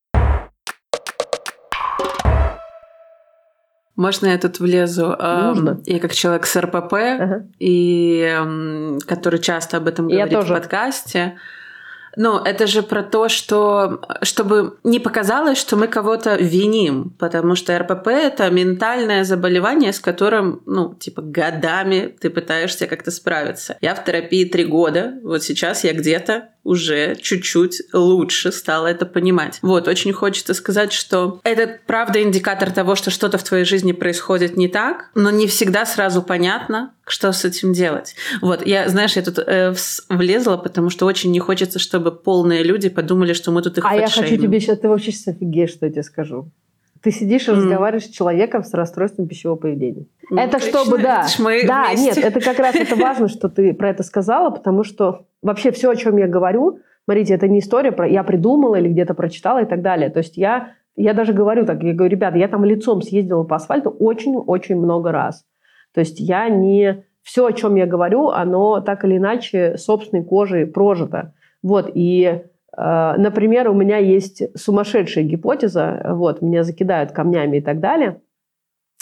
[4.00, 5.14] Можно я тут влезу?
[5.20, 5.82] Нужно.
[5.86, 7.46] Я как человек с РПП, ага.
[7.60, 8.34] и
[9.06, 10.54] который часто об этом говорит я тоже.
[10.54, 11.38] в подкасте.
[12.16, 17.78] Ну, это же про то, что чтобы не показалось, что мы кого-то виним, потому что
[17.78, 23.78] РПП это ментальное заболевание, с которым, ну, типа, годами ты пытаешься как-то справиться.
[23.82, 29.60] Я в терапии три года, вот сейчас я где-то уже чуть-чуть лучше стала это понимать.
[29.62, 34.58] Вот, очень хочется сказать, что это правда индикатор того, что что-то в твоей жизни происходит
[34.58, 38.16] не так, но не всегда сразу понятно, что с этим делать.
[38.42, 39.74] Вот, я, знаешь, я тут э,
[40.10, 43.96] влезла, потому что очень не хочется, чтобы полные люди подумали, что мы тут их А
[43.96, 46.52] я хочу тебе сейчас, ты вообще сейчас офигеешь, что я тебе скажу.
[47.02, 47.56] Ты сидишь и mm.
[47.56, 50.06] разговариваешь с человеком с расстройством пищевого поведения.
[50.30, 51.26] Ну, это точно, чтобы, да.
[51.26, 52.06] Это мы да, вместе.
[52.06, 55.90] нет, это как раз это важно, что ты про это сказала, потому что вообще все,
[55.90, 59.66] о чем я говорю, смотрите, это не история про я придумала или где-то прочитала и
[59.66, 60.10] так далее.
[60.10, 63.56] То есть я, я даже говорю так, я говорю, ребята, я там лицом съездила по
[63.56, 65.46] асфальту очень-очень много раз.
[65.94, 67.06] То есть я не...
[67.22, 71.34] Все, о чем я говорю, оно так или иначе собственной кожей прожито.
[71.62, 72.44] Вот, и
[72.82, 78.22] например, у меня есть сумасшедшая гипотеза, вот, меня закидают камнями и так далее,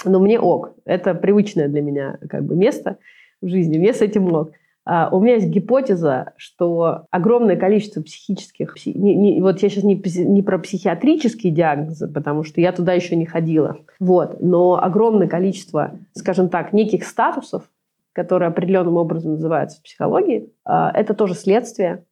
[0.04, 0.74] но мне ок.
[0.86, 2.98] Это привычное для меня как бы место
[3.42, 4.52] в жизни, мне с этим ок.
[4.90, 8.74] А у меня есть гипотеза, что огромное количество психических...
[8.86, 13.18] Не, не, вот я сейчас не, не про психиатрические диагнозы, потому что я туда еще
[13.18, 13.80] не ходила.
[14.00, 17.70] Вот, но огромное количество, скажем так, неких статусов,
[18.14, 22.06] которые определенным образом называются в психологии, э, это тоже следствие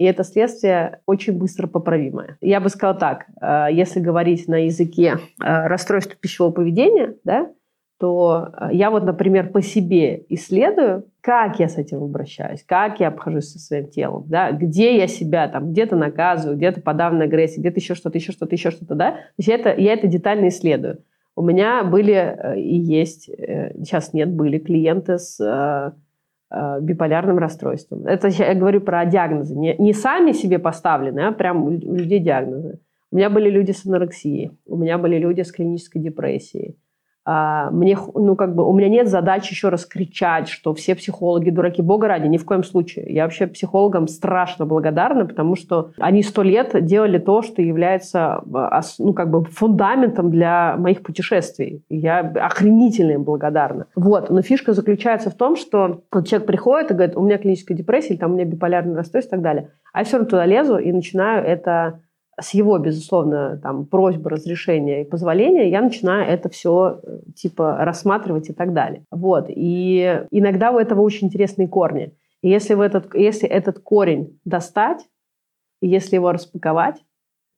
[0.00, 2.38] и это следствие очень быстро поправимое.
[2.40, 7.50] Я бы сказала так, э, если говорить на языке э, расстройства пищевого поведения, да,
[7.98, 13.08] то э, я вот, например, по себе исследую, как я с этим обращаюсь, как я
[13.08, 17.78] обхожусь со своим телом, да, где я себя там где-то наказываю, где-то подавленная агрессия, где-то
[17.78, 19.10] еще что-то, еще что-то, еще что-то, да.
[19.10, 21.04] То есть я это, я это детально исследую.
[21.36, 25.92] У меня были и есть, сейчас нет, были клиенты с
[26.80, 28.06] биполярным расстройством.
[28.06, 29.54] Это я говорю про диагнозы.
[29.54, 32.80] Не, не сами себе поставлены, а прям у людей диагнозы.
[33.12, 36.76] У меня были люди с анорексией, у меня были люди с клинической депрессией,
[37.26, 41.82] мне, ну, как бы, у меня нет задачи еще раз кричать, что все психологи дураки.
[41.82, 43.12] Бога ради, ни в коем случае.
[43.12, 48.80] Я вообще психологам страшно благодарна, потому что они сто лет делали то, что является а,
[48.98, 51.84] ну, как бы фундаментом для моих путешествий.
[51.88, 53.86] Я охренительно им благодарна.
[53.94, 54.30] Вот.
[54.30, 58.14] Но фишка заключается в том, что вот человек приходит и говорит, у меня клиническая депрессия,
[58.14, 59.70] или там у меня биполярный расстройство и так далее.
[59.92, 62.00] А я все равно туда лезу и начинаю это
[62.40, 68.50] с его, безусловно, там, просьбы, разрешения и позволения, я начинаю это все э, типа рассматривать
[68.50, 69.04] и так далее.
[69.10, 69.46] Вот.
[69.48, 72.14] И иногда у этого очень интересные корни.
[72.42, 75.06] И если, в этот, если этот корень достать,
[75.82, 76.96] и если его распаковать,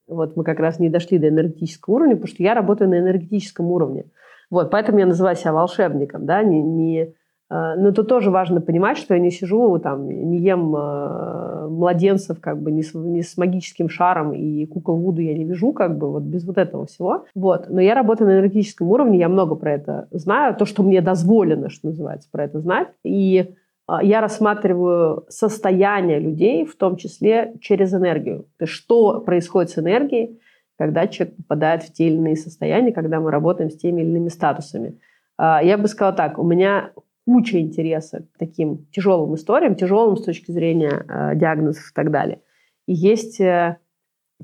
[0.07, 3.67] вот мы как раз не дошли до энергетического уровня, потому что я работаю на энергетическом
[3.67, 4.05] уровне.
[4.49, 7.15] Вот, поэтому я называю себя волшебником, да, не, не
[7.49, 12.61] но это тоже важно понимать, что я не сижу там, не ем э, младенцев как
[12.61, 16.11] бы не с, не с магическим шаром и кукол Вуду я не вижу как бы
[16.11, 17.25] вот без вот этого всего.
[17.35, 17.69] Вот.
[17.69, 21.69] Но я работаю на энергетическом уровне, я много про это знаю, то, что мне дозволено,
[21.69, 22.87] что называется, про это знать.
[23.03, 23.55] И
[23.87, 28.47] э, я рассматриваю состояние людей, в том числе через энергию.
[28.57, 30.39] То есть что происходит с энергией,
[30.77, 34.29] когда человек попадает в те или иные состояния, когда мы работаем с теми или иными
[34.29, 34.97] статусами.
[35.39, 36.91] Я бы сказала так, у меня
[37.25, 42.41] куча интереса к таким тяжелым историям, тяжелым с точки зрения э, диагнозов и так далее.
[42.87, 43.77] И есть э,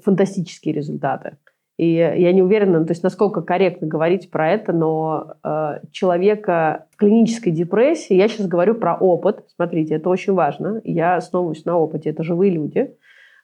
[0.01, 1.37] фантастические результаты.
[1.77, 6.97] И я не уверена, то есть насколько корректно говорить про это, но э, человека в
[6.97, 12.09] клинической депрессии, я сейчас говорю про опыт, смотрите, это очень важно, я основываюсь на опыте,
[12.09, 12.93] это живые люди.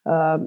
[0.06, 0.40] Э,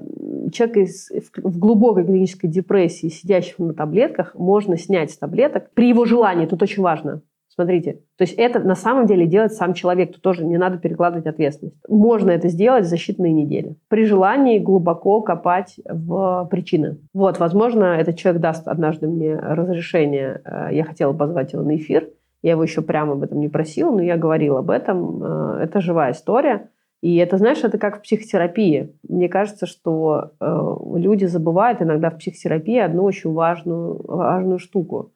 [0.51, 5.89] человек из, в, в глубокой клинической депрессии, сидящих на таблетках, можно снять с таблеток при
[5.89, 7.23] его желании, тут очень важно,
[7.59, 11.27] Смотрите, то есть это на самом деле делает сам человек, тут тоже не надо перекладывать
[11.27, 11.75] ответственность.
[11.89, 13.75] Можно это сделать за считанные недели.
[13.89, 16.99] При желании глубоко копать в причины.
[17.13, 20.41] Вот, возможно, этот человек даст однажды мне разрешение.
[20.45, 22.07] Э, я хотела позвать его на эфир.
[22.43, 25.21] Я его еще прямо об этом не просила, но я говорила об этом.
[25.21, 26.69] Э, это живая история.
[27.01, 28.95] И это, знаешь, это как в психотерапии.
[29.05, 35.11] Мне кажется, что э, люди забывают иногда в психотерапии одну очень важную, важную штуку.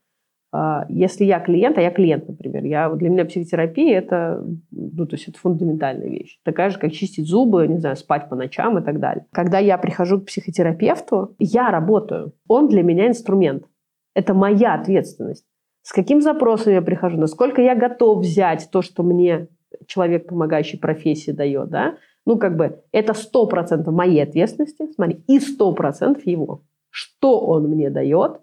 [0.55, 5.15] А, если я клиент, а я клиент, например, я, для меня психотерапия это, ну, то
[5.15, 6.37] есть это фундаментальная вещь.
[6.43, 9.25] Такая же, как чистить зубы, не знаю, спать по ночам и так далее.
[9.31, 12.33] Когда я прихожу к психотерапевту, я работаю.
[12.47, 13.65] Он для меня инструмент.
[14.13, 15.43] Это моя ответственность.
[15.81, 19.47] С каким запросом я прихожу, насколько я готов взять то, что мне
[19.87, 21.97] человек, помогающий профессии, дает, да?
[22.27, 26.61] Ну, как бы это сто процентов моей ответственности, смотри, и сто процентов его.
[26.91, 28.41] Что он мне дает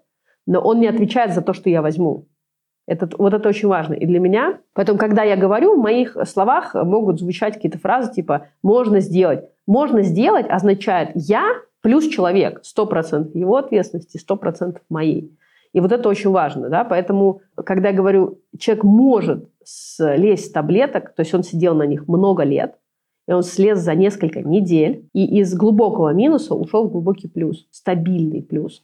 [0.51, 2.27] но он не отвечает за то, что я возьму.
[2.85, 3.93] Это, вот это очень важно.
[3.93, 8.47] И для меня, поэтому, когда я говорю, в моих словах могут звучать какие-то фразы типа
[8.61, 9.45] «можно сделать».
[9.65, 11.45] «Можно сделать» означает «я
[11.79, 12.63] плюс человек».
[12.77, 15.33] 100% его ответственности, 100% моей.
[15.71, 16.67] И вот это очень важно.
[16.67, 16.83] Да?
[16.83, 22.09] Поэтому, когда я говорю, человек может слезть с таблеток, то есть он сидел на них
[22.09, 22.75] много лет,
[23.25, 28.43] и он слез за несколько недель, и из глубокого минуса ушел в глубокий плюс, стабильный
[28.43, 28.83] плюс.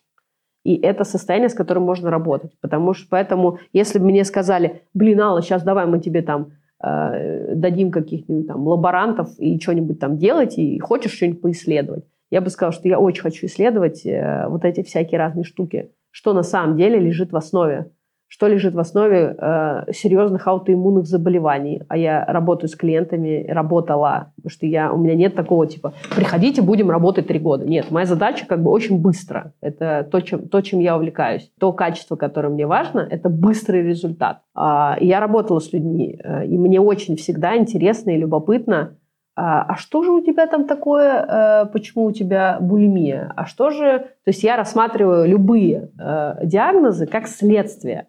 [0.67, 2.51] И это состояние, с которым можно работать.
[2.59, 6.51] Потому что поэтому, если бы мне сказали, блин, Алла, сейчас давай мы тебе там
[6.83, 12.49] э, дадим каких-нибудь там лаборантов и что-нибудь там делать, и хочешь что-нибудь поисследовать, я бы
[12.49, 16.75] сказала, что я очень хочу исследовать э, вот эти всякие разные штуки, что на самом
[16.75, 17.91] деле лежит в основе
[18.27, 21.83] что лежит в основе э, серьезных аутоиммунных заболеваний.
[21.87, 26.61] А я работаю с клиентами, работала, потому что я, у меня нет такого типа «приходите,
[26.61, 27.65] будем работать три года».
[27.65, 29.53] Нет, моя задача как бы очень быстро.
[29.61, 31.51] Это то, чем, то, чем я увлекаюсь.
[31.59, 34.41] То качество, которое мне важно, это быстрый результат.
[34.53, 38.97] А, я работала с людьми, э, и мне очень всегда интересно и любопытно,
[39.39, 43.31] а, а что же у тебя там такое, э, почему у тебя булимия?
[43.35, 43.99] А что же...
[43.99, 48.07] То есть я рассматриваю любые э, диагнозы как следствие.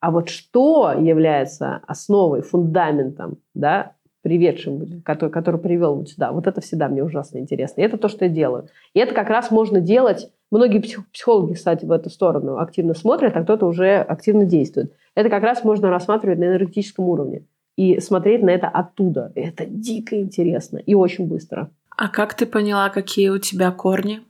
[0.00, 6.60] А вот что является основой, фундаментом, да, приведшим, который, который привел вот сюда, вот это
[6.60, 7.80] всегда мне ужасно интересно.
[7.80, 8.68] И это то, что я делаю.
[8.94, 10.80] И это как раз можно делать, многие
[11.12, 14.94] психологи, кстати, в эту сторону активно смотрят, а кто-то уже активно действует.
[15.14, 19.32] Это как раз можно рассматривать на энергетическом уровне и смотреть на это оттуда.
[19.34, 21.70] Это дико интересно и очень быстро.
[21.96, 24.20] А как ты поняла, какие у тебя корни?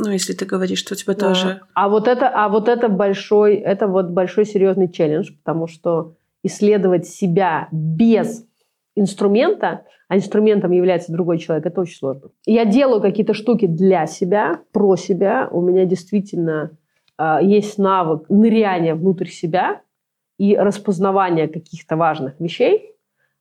[0.00, 1.28] Ну, если ты говоришь, что у тебя да.
[1.28, 1.60] тоже...
[1.74, 7.06] А вот это, а вот это большой, это вот большой серьезный челлендж, потому что исследовать
[7.06, 8.46] себя без
[8.96, 12.30] инструмента, а инструментом является другой человек, это очень сложно.
[12.46, 15.48] Я делаю какие-то штуки для себя, про себя.
[15.52, 16.72] У меня действительно
[17.16, 19.82] а, есть навык ныряния внутрь себя
[20.38, 22.94] и распознавания каких-то важных вещей,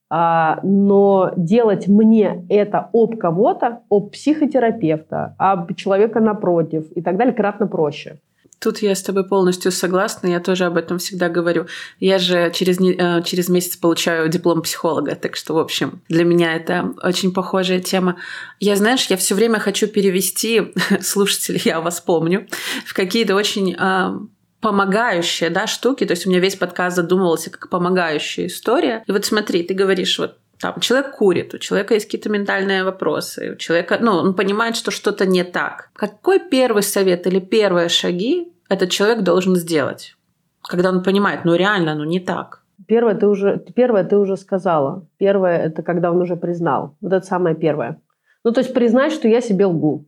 [0.09, 7.67] но делать мне это об кого-то, об психотерапевта, об человека напротив и так далее кратно
[7.67, 8.17] проще.
[8.59, 11.67] Тут я с тобой полностью согласна, я тоже об этом всегда говорю.
[12.01, 16.53] Я же через, э, через месяц получаю диплом психолога, так что, в общем, для меня
[16.55, 18.17] это очень похожая тема.
[18.59, 22.47] Я, знаешь, я все время хочу перевести слушателей, я вас помню,
[22.85, 24.19] в какие-то очень э,
[24.61, 26.05] помогающие да, штуки.
[26.05, 29.03] То есть у меня весь подкаст задумывался как помогающая история.
[29.07, 33.53] И вот смотри, ты говоришь, вот там человек курит, у человека есть какие-то ментальные вопросы,
[33.53, 35.89] у человека, ну, он понимает, что что-то не так.
[35.93, 40.15] Какой первый совет или первые шаги этот человек должен сделать,
[40.61, 42.63] когда он понимает, ну реально, ну не так?
[42.87, 45.05] Первое ты уже, первое ты уже сказала.
[45.17, 46.95] Первое это когда он уже признал.
[47.01, 48.01] Вот это самое первое.
[48.43, 50.07] Ну то есть признать, что я себе лгу.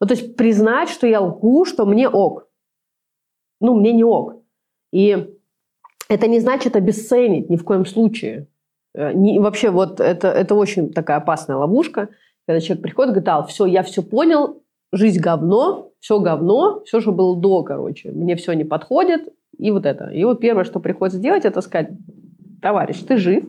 [0.00, 2.46] Ну то есть признать, что я лгу, что мне ок.
[3.60, 4.36] Ну мне не ок.
[4.92, 5.34] И
[6.08, 8.48] это не значит обесценить ни в коем случае.
[8.94, 12.08] Э, не, вообще вот это, это очень такая опасная ловушка,
[12.46, 17.00] когда человек приходит и говорит, а, все, я все понял, жизнь говно, все говно, все,
[17.00, 20.08] что было до, короче, мне все не подходит, и вот это.
[20.08, 21.90] И вот первое, что приходится сделать, это сказать,
[22.60, 23.44] товарищ, ты жив,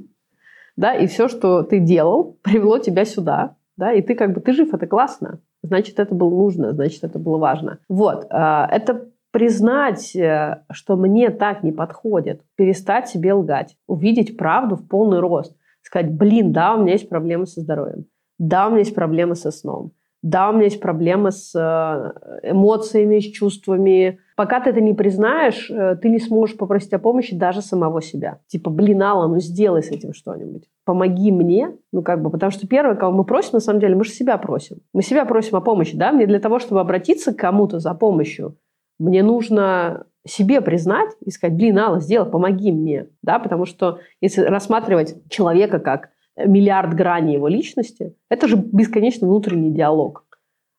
[0.75, 4.53] да, и все, что ты делал, привело тебя сюда, да, и ты как бы, ты
[4.53, 7.79] жив, это классно, значит, это было нужно, значит, это было важно.
[7.89, 14.75] Вот, а, это признать, э, что мне так не подходит, перестать себе лгать, увидеть правду
[14.75, 18.05] в полный рост, сказать, блин, да, у меня есть проблемы со здоровьем,
[18.37, 23.19] да, у меня есть проблемы со сном, да, у меня есть проблемы с э, эмоциями,
[23.19, 24.19] с чувствами.
[24.35, 28.37] Пока ты это не признаешь, э, ты не сможешь попросить о помощи даже самого себя.
[28.45, 30.69] Типа, блин, Алла, ну сделай с этим что-нибудь.
[30.85, 31.75] Помоги мне.
[31.91, 34.37] Ну, как бы, потому что первое, кого мы просим, на самом деле, мы же себя
[34.37, 34.77] просим.
[34.93, 36.11] Мы себя просим о помощи, да?
[36.11, 38.57] Мне для того, чтобы обратиться к кому-то за помощью,
[39.01, 43.07] мне нужно себе признать и сказать, блин, Алла, сделай, помоги мне.
[43.23, 43.39] Да?
[43.39, 50.25] Потому что если рассматривать человека как миллиард граней его личности, это же бесконечный внутренний диалог.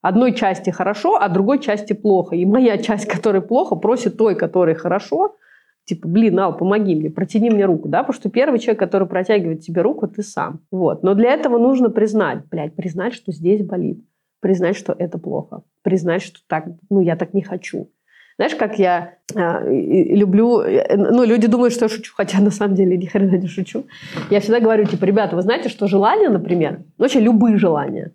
[0.01, 2.37] Одной части хорошо, а другой части плохо.
[2.37, 5.37] И моя часть, которая плохо, просит той, которой хорошо,
[5.85, 9.61] типа, блин, Ал, помоги мне, протяни мне руку, да, потому что первый человек, который протягивает
[9.61, 10.61] тебе руку, ты сам.
[10.71, 11.03] Вот.
[11.03, 14.05] Но для этого нужно признать, блядь, признать, что здесь болит,
[14.41, 17.89] признать, что это плохо, признать, что так, ну, я так не хочу.
[18.37, 20.61] Знаешь, как я э, люблю...
[20.61, 23.85] Э, ну, люди думают, что я шучу, хотя на самом деле ни хрена не шучу.
[24.31, 28.13] Я всегда говорю, типа, ребята, вы знаете, что желание, например, ну, вообще любые желания,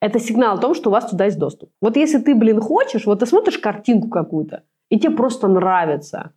[0.00, 1.70] это сигнал о том, что у вас туда есть доступ.
[1.80, 6.32] Вот если ты, блин, хочешь, вот ты смотришь картинку какую-то, и тебе просто нравится.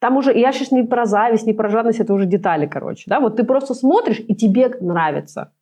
[0.00, 3.04] Там уже, я сейчас не про зависть, не про жадность, это уже детали, короче.
[3.06, 3.20] Да?
[3.20, 5.52] Вот ты просто смотришь, и тебе нравится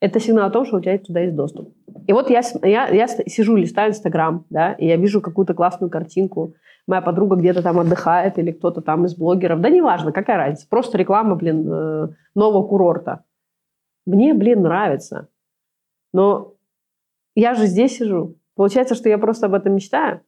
[0.00, 1.72] это сигнал о том, что у тебя туда есть доступ.
[2.06, 6.54] И вот я, я, я сижу, листаю Инстаграм, да, и я вижу какую-то классную картинку.
[6.86, 9.60] Моя подруга где-то там отдыхает, или кто-то там из блогеров.
[9.60, 10.68] Да неважно, какая разница.
[10.68, 13.24] Просто реклама, блин, э, нового курорта.
[14.06, 15.28] Мне, блин, нравится.
[16.12, 16.54] Но
[17.34, 18.36] я же здесь сижу.
[18.54, 20.20] Получается, что я просто об этом мечтаю.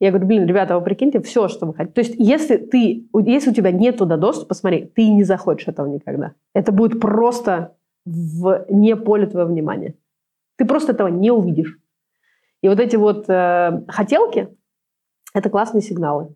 [0.00, 1.94] Я говорю, блин, ребята, вы прикиньте, все, что вы хотите.
[1.94, 5.86] То есть, если ты, если у тебя нет туда доступа, посмотри, ты не захочешь этого
[5.86, 6.34] никогда.
[6.54, 9.94] Это будет просто в не поле твоего внимания.
[10.56, 11.78] Ты просто этого не увидишь.
[12.62, 14.48] И вот эти вот э, хотелки–
[15.34, 16.34] это классные сигналы.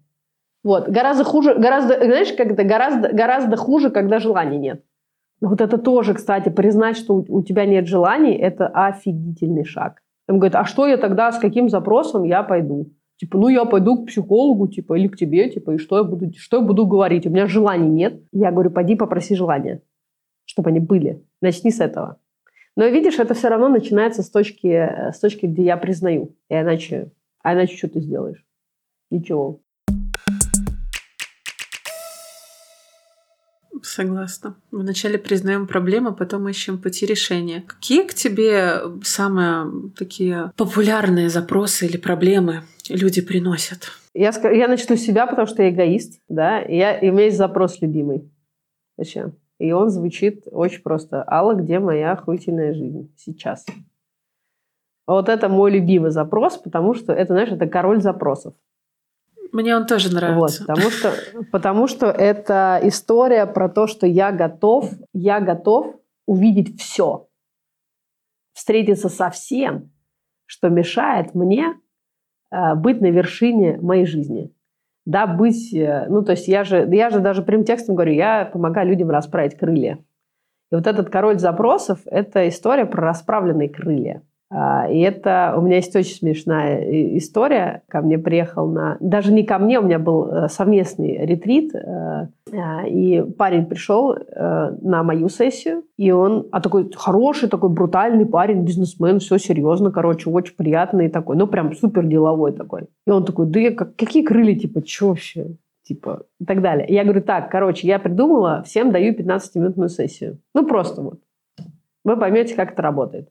[0.65, 0.89] Вот.
[0.89, 4.85] Гораздо хуже, гораздо, знаешь, это, гораздо, гораздо хуже, когда желаний нет.
[5.41, 10.03] Вот это тоже, кстати, признать, что у, у тебя нет желаний, это офигительный шаг.
[10.29, 12.91] Он говорит, а что я тогда, с каким запросом я пойду?
[13.19, 16.33] Типа, ну, я пойду к психологу, типа, или к тебе, типа, и что я буду,
[16.37, 17.27] что я буду говорить?
[17.27, 18.21] У меня желаний нет.
[18.33, 19.83] Я говорю, пойди попроси желания
[20.57, 21.23] чтобы они были.
[21.43, 22.19] Начни с этого.
[22.77, 26.35] Но видишь, это все равно начинается с точки, с точки, где я признаю.
[26.49, 28.43] И иначе, а иначе что ты сделаешь?
[29.11, 29.61] Ничего.
[33.83, 34.57] Согласна.
[34.71, 37.63] Вначале признаем проблему, потом ищем пути решения.
[37.67, 43.91] Какие к тебе самые такие популярные запросы или проблемы люди приносят?
[44.15, 47.27] Я, я начну с себя, потому что я эгоист, да, и, я, и у меня
[47.27, 48.31] есть запрос любимый.
[48.97, 49.35] Зачем?
[49.59, 51.25] И он звучит очень просто.
[51.29, 53.65] Алла, где моя охуительная жизнь сейчас?
[55.07, 58.55] Вот это мой любимый запрос, потому что это, знаешь, это король запросов.
[59.53, 60.65] Мне он тоже нравится.
[60.65, 61.15] Вот, потому, что,
[61.53, 65.95] потому что это история про то, что я готов, я готов
[66.27, 67.29] увидеть все.
[68.53, 69.93] Встретиться со всем,
[70.47, 71.79] что мешает мне
[72.51, 74.53] э, быть на вершине моей жизни
[75.07, 78.45] да, быть, э, ну, то есть я же, я же даже прямым текстом говорю, я
[78.45, 79.99] помогаю людям расправить крылья.
[80.73, 84.23] И вот этот король запросов– это история про расправленные крылья.
[84.49, 87.83] А, и это у меня есть очень смешная история.
[87.89, 88.97] Ко мне приехал на...
[89.01, 91.75] Даже не ко мне, у меня был э, совместный ретрит.
[91.75, 95.83] Э, а, и парень пришел э, на мою сессию.
[95.97, 96.47] И он...
[96.53, 101.37] А такой хороший, такой брутальный парень, бизнесмен, все серьезно, короче, очень приятный такой.
[101.37, 102.87] Ну, прям супер деловой такой.
[103.07, 105.57] И он такой, да я, как, какие крылья, типа, что вообще?
[105.83, 106.87] Типа, и так далее.
[106.89, 110.39] Я говорю, так, короче, я придумала, всем даю 15-минутную сессию.
[110.55, 111.21] Ну, просто вот.
[112.05, 113.29] Вы поймете, как это работает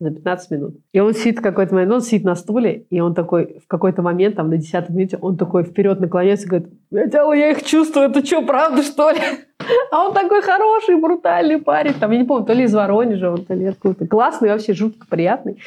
[0.00, 0.74] за 15 минут.
[0.92, 4.36] И он сидит какой-то момент, он сидит на стуле, и он такой, в какой-то момент,
[4.36, 8.24] там, на 10 минуте, он такой вперед наклоняется и говорит, я, я их чувствую, это
[8.24, 9.20] что, правда, что ли?
[9.90, 13.44] А он такой хороший, брутальный парень, там, я не помню, то ли из Воронежа, он,
[13.44, 14.06] то ли откуда-то.
[14.06, 15.60] Классный, вообще жутко приятный.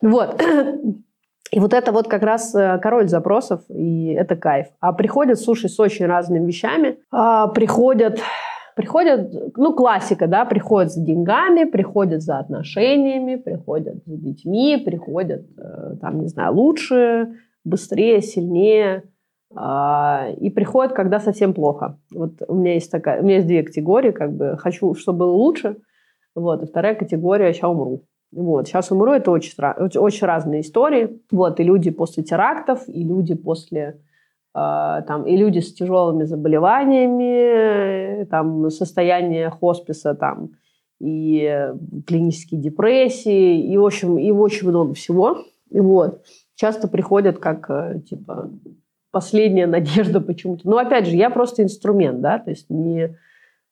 [0.00, 0.40] Вот.
[1.50, 4.66] И вот это вот как раз э, король запросов, и это кайф.
[4.80, 6.98] А приходят, слушай, с очень разными вещами.
[7.10, 8.20] А, приходят
[8.78, 15.96] приходят, ну, классика, да, приходят за деньгами, приходят за отношениями, приходят за детьми, приходят, э,
[16.00, 19.02] там, не знаю, лучше, быстрее, сильнее,
[19.52, 21.98] а, и приходят, когда совсем плохо.
[22.14, 25.32] Вот у меня есть такая, у меня есть две категории, как бы, хочу, чтобы было
[25.32, 25.78] лучше,
[26.36, 28.04] вот, и вторая категория, сейчас умру.
[28.30, 29.54] Вот, сейчас умру, это очень,
[29.98, 31.20] очень разные истории.
[31.32, 33.98] Вот, и люди после терактов, и люди после
[35.06, 40.52] там, и люди с тяжелыми заболеваниями, там, состояние хосписа, там,
[41.00, 41.70] и
[42.06, 45.44] клинические депрессии, и, в общем, и очень много всего.
[45.70, 46.24] И вот.
[46.54, 48.50] Часто приходят как, э, типа,
[49.10, 50.68] последняя надежда почему-то.
[50.68, 53.16] Но, опять же, я просто инструмент, да, то есть не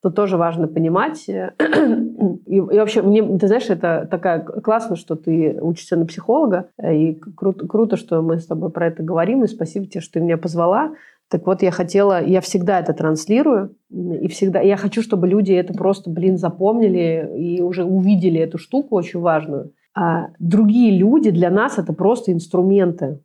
[0.06, 1.28] Тут тоже важно понимать.
[1.28, 1.50] Э,
[2.46, 6.96] и, и вообще, мне, ты знаешь, это такая классно, что ты учишься на психолога, э,
[6.96, 10.20] и круто, круто, что мы с тобой про это говорим, и спасибо тебе, что ты
[10.20, 10.92] меня позвала.
[11.28, 15.74] Так вот, я хотела, я всегда это транслирую, и всегда, я хочу, чтобы люди это
[15.74, 19.72] просто, блин, запомнили и уже увидели эту штуку очень важную.
[19.92, 23.24] А другие люди для нас это просто инструменты.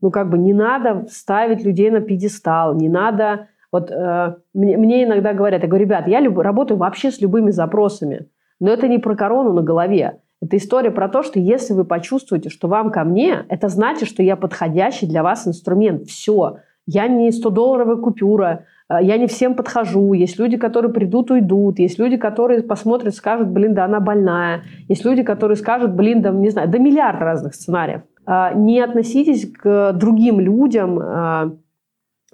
[0.00, 5.32] Ну, как бы не надо ставить людей на пьедестал, не надо вот э, мне, иногда
[5.32, 8.28] говорят, я говорю, ребят, я люб, работаю вообще с любыми запросами,
[8.60, 10.20] но это не про корону на голове.
[10.42, 14.22] Это история про то, что если вы почувствуете, что вам ко мне, это значит, что
[14.22, 16.08] я подходящий для вас инструмент.
[16.08, 16.56] Все.
[16.84, 20.12] Я не 100-долларовая купюра, э, я не всем подхожу.
[20.12, 21.78] Есть люди, которые придут, уйдут.
[21.78, 24.64] Есть люди, которые посмотрят, скажут, блин, да она больная.
[24.88, 28.02] Есть люди, которые скажут, блин, да не знаю, да миллиард разных сценариев.
[28.26, 31.50] Э, не относитесь к другим людям э,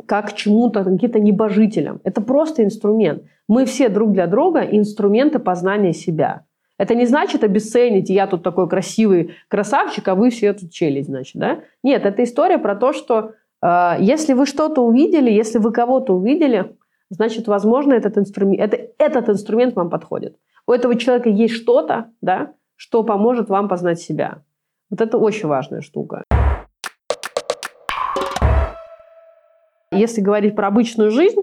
[0.06, 2.00] как чему-то, каким-то небожителям.
[2.04, 3.22] Это просто инструмент.
[3.48, 6.44] Мы все друг для друга инструменты познания себя.
[6.78, 11.34] Это не значит обесценить, я тут такой красивый красавчик, а вы все тут челюсть, значит,
[11.34, 11.60] да?
[11.82, 16.76] Нет, это история про то, что э, если вы что-то увидели, если вы кого-то увидели,
[17.10, 20.36] значит, возможно, этот инструмент, это, этот инструмент вам подходит.
[20.66, 24.42] У этого человека есть что-то, да, что поможет вам познать себя.
[24.88, 26.22] Вот это очень важная штука.
[29.98, 31.40] Если говорить про обычную жизнь,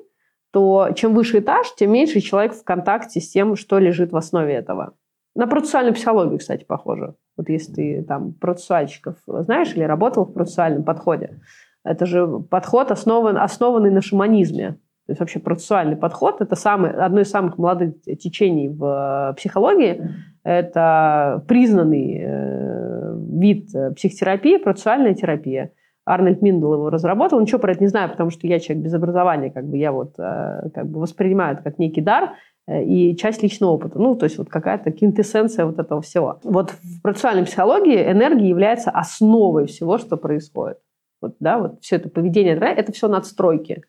[0.51, 4.53] то чем выше этаж, тем меньше человек в контакте с тем, что лежит в основе
[4.53, 4.93] этого.
[5.35, 7.15] На процессуальную психологию, кстати, похоже.
[7.35, 11.41] Вот если ты там процессуальщиков знаешь или работал в процессуальном подходе,
[11.83, 14.77] это же подход, основан, основанный на шаманизме.
[15.07, 20.09] То есть вообще процессуальный подход– это самый, одно из самых молодых течений в психологии.
[20.43, 25.71] Это признанный э, вид психотерапии, процессуальная терапия–
[26.05, 27.39] Арнольд Миндл его разработал.
[27.39, 30.13] Ничего про это не знаю, потому что я человек без образования, как бы я вот
[30.19, 32.35] э, как бы воспринимаю это как некий дар
[32.67, 33.97] э, и часть личного опыта.
[33.97, 36.39] Ну, то есть вот какая-то квинтэссенция вот этого всего.
[36.43, 40.77] Вот в процессуальной психологии энергия является основой всего, что происходит.
[41.21, 43.81] Вот, да, вот все это поведение, это все надстройки,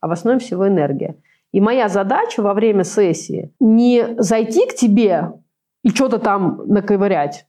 [0.00, 1.16] а в основе всего энергия.
[1.50, 5.32] И моя задача во время сессии не зайти к тебе
[5.82, 7.46] и что-то там наковырять,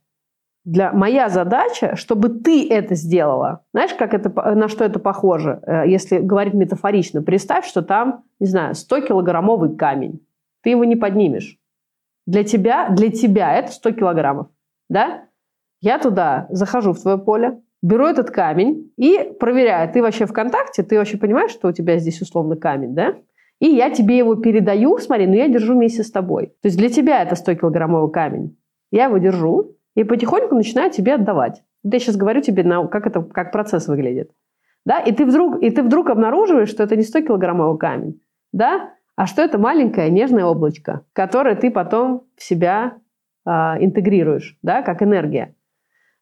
[0.66, 3.64] для, моя задача, чтобы ты это сделала.
[3.72, 5.62] Знаешь, как это, на что это похоже?
[5.66, 10.26] Э, если говорить метафорично, представь, что там, не знаю, 100-килограммовый камень.
[10.64, 11.58] Ты его не поднимешь.
[12.26, 14.48] Для тебя, для тебя это 100 килограммов.
[14.90, 15.26] Да?
[15.82, 20.82] Я туда захожу в твое поле, беру этот камень и проверяю, ты вообще в контакте,
[20.82, 23.16] ты вообще понимаешь, что у тебя здесь условно камень, да?
[23.60, 26.48] И я тебе его передаю, смотри, но я держу вместе с тобой.
[26.62, 28.58] То есть для тебя это 100-килограммовый камень.
[28.92, 31.64] Я его держу, и потихоньку начинаю тебе отдавать.
[31.84, 34.32] Я сейчас говорю тебе, как, это, как процесс выглядит.
[34.86, 35.00] Да?
[35.00, 38.22] И, ты вдруг, и ты вдруг обнаруживаешь, что это не 100-килограммовый камень,
[38.52, 38.92] да?
[39.16, 42.98] а что это маленькое нежное облачко, которое ты потом в себя
[43.46, 44.82] э, интегрируешь, да?
[44.84, 45.56] как энергия.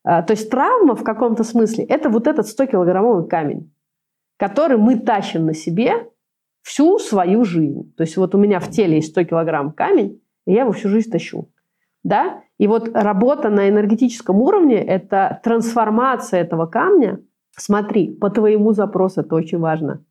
[0.06, 3.74] Э, то есть травма в каком-то смысле– это вот этот 100-килограммовый камень,
[4.38, 6.08] который мы тащим на себе
[6.62, 7.94] всю свою жизнь.
[7.98, 10.90] То есть вот у меня в теле есть 100 килограмм камень, и я его всю
[10.90, 11.50] жизнь тащу.
[12.04, 12.42] Да?
[12.58, 17.20] И вот работа на энергетическом уровне– это трансформация этого камня.
[17.56, 20.04] Смотри, по твоему запросу это очень важно.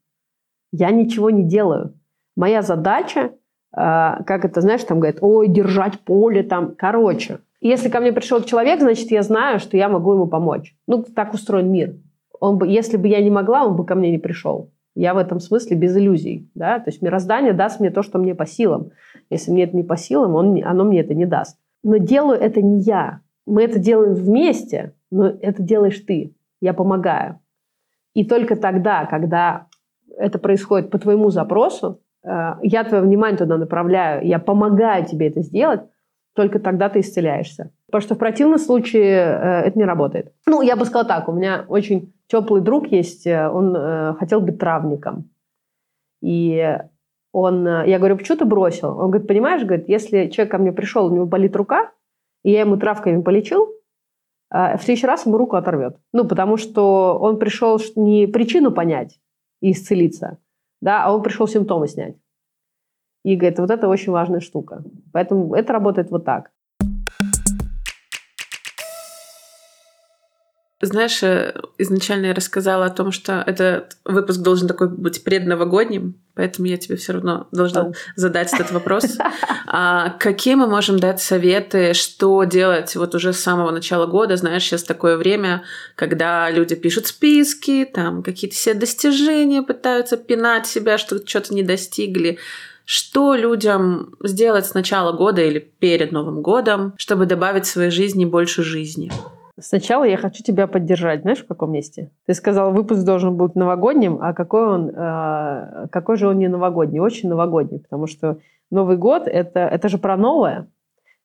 [0.73, 1.95] Я ничего не делаю.
[2.37, 3.33] Моя задача,
[3.75, 6.75] а, как это, знаешь, там говорят, ой, держать поле там.
[6.77, 10.75] Короче, если ко мне пришел человек, значит, я знаю, что я могу ему помочь.
[10.87, 11.97] Ну, так устроен мир.
[12.41, 14.71] Он бы, если бы я не могла, он бы ко мне не пришел.
[14.95, 16.51] Я в этом смысле без иллюзий.
[16.55, 16.79] Да?
[16.79, 18.91] То есть мироздание даст мне то, что мне по силам.
[19.31, 21.59] Если мне это не по силам, он, оно мне это не даст.
[21.83, 23.21] Но делаю это не я.
[23.47, 26.35] Мы это делаем вместе, но это делаешь ты.
[26.61, 27.41] Я помогаю.
[28.15, 29.67] И только тогда, когда
[30.17, 35.41] это происходит по твоему запросу, э, я твое внимание туда направляю, я помогаю тебе это
[35.41, 35.81] сделать,
[36.35, 37.73] только тогда ты исцеляешься.
[37.87, 40.33] Потому что в противном случае э, это не работает.
[40.47, 44.59] Ну, я бы сказала так, у меня очень теплый друг есть, э, он хотел быть
[44.59, 45.31] травником.
[46.21, 46.79] И
[47.33, 48.91] он, э, я говорю, почему ты бросил?
[48.91, 51.91] Он говорит, понимаешь, говорит, если человек ко мне пришел, у него болит рука,
[52.45, 53.69] и я ему травками полечил,
[54.53, 55.97] э, в следующий раз ему руку оторвет.
[56.13, 59.19] Ну, потому что он пришел не причину понять
[59.61, 60.39] и исцелиться,
[60.81, 62.17] да, а он пришел симптомы снять.
[63.25, 64.85] И говорит, вот это очень важная штука.
[65.13, 66.51] Поэтому это работает вот так.
[70.85, 76.67] Знаешь, э, изначально я рассказала о том, что этот выпуск должен такой быть предновогодним, поэтому
[76.67, 77.95] я тебе все равно должна oh.
[78.17, 79.05] задать этот вопрос.
[79.75, 84.37] А какие мы можем дать советы, что делать вот уже с самого начала года?
[84.37, 85.63] Знаешь, сейчас такое время,
[85.95, 92.39] когда люди пишут списки, там какие-то все достижения пытаются пинать себя, что что-то не достигли.
[92.85, 98.27] Что людям сделать с начала года или перед Новым годом, чтобы добавить в своей жизни
[98.27, 99.11] больше жизни?
[99.61, 101.23] Сначала я хочу тебя поддержать.
[101.23, 102.11] Знаешь, в каком месте?
[102.27, 107.01] Ты сказал, выпуск должен быть новогодним, а какой он, э, какой же он не новогодний?
[107.01, 108.39] Очень новогодний, потому что
[108.73, 110.67] Новый год это, это же про новое,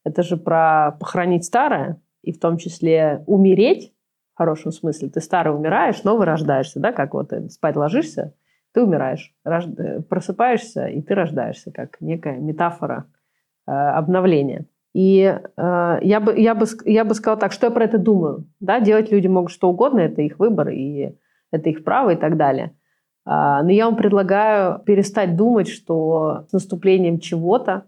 [0.03, 3.93] это же про похоронить старое, и в том числе умереть,
[4.33, 5.09] в хорошем смысле.
[5.09, 8.33] Ты старый умираешь, новый рождаешься, да, как вот ты спать ложишься,
[8.73, 9.63] ты умираешь, рож...
[10.09, 13.05] просыпаешься, и ты рождаешься, как некая метафора
[13.65, 14.65] э, обновления.
[14.97, 18.47] И э, я, бы, я, бы, я бы сказала так, что я про это думаю.
[18.59, 21.15] Да, делать люди могут что угодно, это их выбор, и
[21.51, 22.75] это их право и так далее.
[23.23, 27.83] Э, но я вам предлагаю перестать думать, что с наступлением чего-то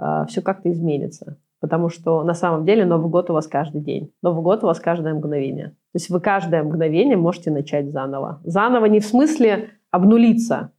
[0.00, 1.38] э, все как-то изменится.
[1.60, 4.12] Потому что на самом деле Новый год у вас каждый день.
[4.20, 5.68] Новый год у вас каждое мгновение.
[5.68, 8.40] То есть вы каждое мгновение можете начать заново.
[8.42, 10.72] Заново не в смысле обнулиться,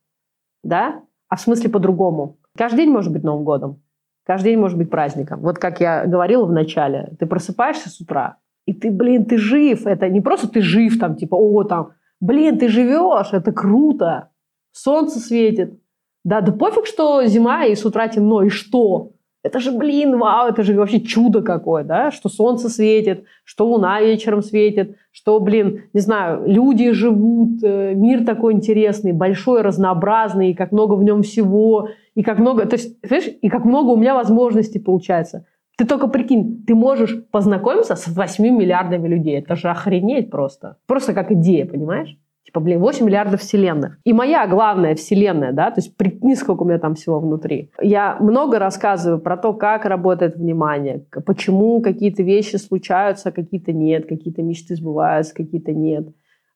[0.64, 1.00] да,
[1.30, 2.40] а в смысле по-другому.
[2.58, 3.81] Каждый день может быть Новым годом.
[4.26, 5.42] Каждый день может быть праздником.
[5.42, 9.88] Вот как я говорила в начале, ты просыпаешься с утра, и ты, блин, ты жив.
[9.88, 14.30] Это не просто ты жив, там, типа, о, там, блин, ты живешь, это круто.
[14.72, 15.80] Солнце светит.
[16.24, 19.14] Да, да пофиг, что зима и с утра темно, и что?
[19.44, 24.00] Это же, блин, вау, это же вообще чудо какое, да, что солнце светит, что луна
[24.00, 30.72] вечером светит, что, блин, не знаю, люди живут, э, мир такой интересный, большой, разнообразный, как
[30.72, 34.14] много в нем всего, и как много, то есть, знаешь, и как много у меня
[34.16, 35.46] возможностей получается.
[35.78, 39.40] Ты только прикинь, ты можешь познакомиться с 8 миллиардами людей.
[39.40, 40.78] Это же охренеть просто.
[40.86, 42.18] Просто как идея, понимаешь?
[42.44, 43.98] Типа, блин, 8 миллиардов вселенных.
[44.04, 47.72] И моя главная вселенная, да, то есть прикинь, сколько у меня там всего внутри.
[47.82, 54.44] Я много рассказываю про то, как работает внимание, почему какие-то вещи случаются, какие-то нет, какие-то
[54.44, 56.10] мечты сбываются, какие-то нет.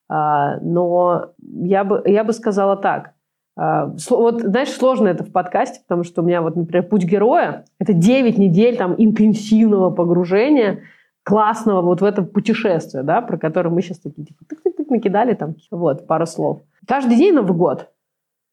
[0.08, 3.15] А, но я бы, я бы сказала так.
[3.58, 7.66] А, вот, знаешь, сложно это в подкасте, потому что у меня вот, например, «Путь героя»—
[7.80, 10.82] это 9 недель там интенсивного погружения,
[11.24, 15.56] классного вот в это путешествие, да, про которое мы сейчас такие, типа, тык-тык-тык накидали там,
[15.72, 16.62] вот, пару слов.
[16.88, 17.90] Каждый день Новый год.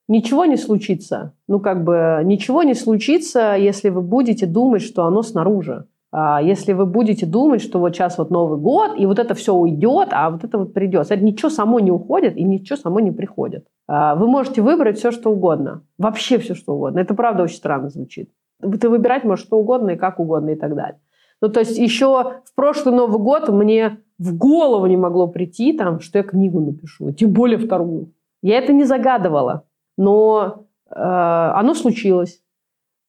[0.08, 1.34] Ничего не случится.
[1.48, 5.86] Ну, как бы, ничего не случится, если вы будете думать, что оно снаружи.
[6.14, 9.54] А если вы будете думать, что вот сейчас вот Новый год, и вот это все
[9.54, 11.10] уйдет, а вот это вот придет.
[11.10, 13.66] Это ничего само не уходит, и ничего само не приходит.
[13.88, 15.84] А вы можете выбрать все, что угодно.
[15.96, 17.00] Вообще все, что угодно.
[17.00, 18.30] Это правда очень странно звучит.
[18.60, 21.00] Ты выбирать можешь что угодно и как угодно и так далее.
[21.40, 25.98] Ну, то есть еще в прошлый Новый год мне в голову не могло прийти, там,
[26.00, 28.12] что я книгу напишу, тем более вторую.
[28.42, 29.64] Я это не загадывала,
[29.96, 32.42] но э, оно случилось,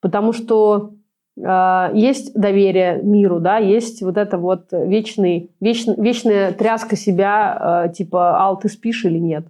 [0.01, 0.93] потому что
[1.35, 8.39] есть доверие миру, да, есть вот это вот вечный, веч, вечная тряска себя, э, типа,
[8.39, 9.47] Ал, ты спишь или нет?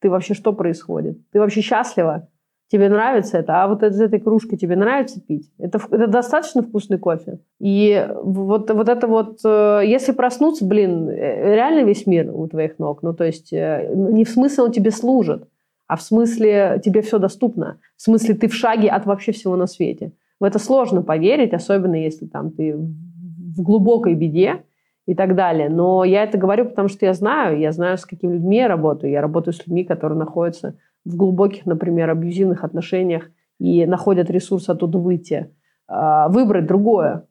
[0.00, 1.18] Ты вообще что происходит?
[1.30, 2.28] Ты вообще счастлива?
[2.70, 5.50] тебе нравится это, а вот из этой кружки тебе нравится пить.
[5.58, 7.40] Это, это достаточно вкусный кофе.
[7.58, 12.78] И вот, вот это вот, э, если проснуться, блин, э, реально весь мир у твоих
[12.78, 13.02] ног.
[13.02, 15.48] Ну, то есть э, не в смысле он тебе служит,
[15.86, 17.78] а в смысле тебе все доступно.
[17.96, 20.12] В смысле ты в шаге от вообще всего на свете.
[20.40, 24.64] В это сложно поверить, особенно если там ты в глубокой беде
[25.06, 25.68] и так далее.
[25.68, 29.10] Но я это говорю, потому что я знаю, я знаю, с какими людьми я работаю.
[29.10, 34.98] Я работаю с людьми, которые находятся в глубоких, например, абьюзивных отношениях и находят ресурс оттуда
[34.98, 35.50] выйти.
[35.88, 37.26] А, выбрать другое.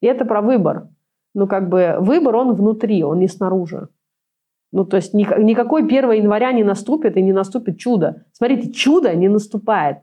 [0.00, 0.88] И это про выбор.
[1.34, 3.88] Ну, как бы выбор, он внутри, он не снаружи.
[4.72, 8.24] Ну, то есть никакой 1 января не наступит и не наступит чудо.
[8.32, 9.98] Смотрите, чудо не наступает.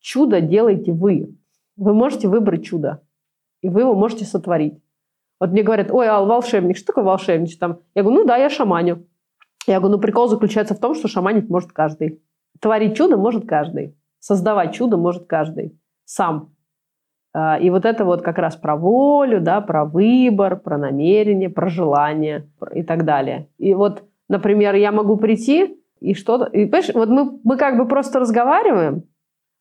[0.00, 1.36] Чудо делаете вы.
[1.80, 3.00] Вы можете выбрать чудо.
[3.62, 4.82] И вы его можете сотворить.
[5.40, 7.58] Вот мне говорят, ой, Ал, волшебник, что такое волшебник?
[7.58, 7.78] Там?
[7.94, 9.06] Я говорю, ну да, я шаманю.
[9.66, 12.22] Я говорю, ну прикол заключается в том, что шаманить может каждый.
[12.60, 13.96] Творить чудо может каждый.
[14.18, 15.80] Создавать чудо может каждый.
[16.04, 16.54] Сам.
[17.32, 21.70] А, и вот это вот как раз про волю, да, про выбор, про намерение, про
[21.70, 23.48] желание и так далее.
[23.56, 26.44] И вот, например, я могу прийти и что-то...
[26.44, 29.04] И, понимаешь, вот мы, мы как бы просто разговариваем,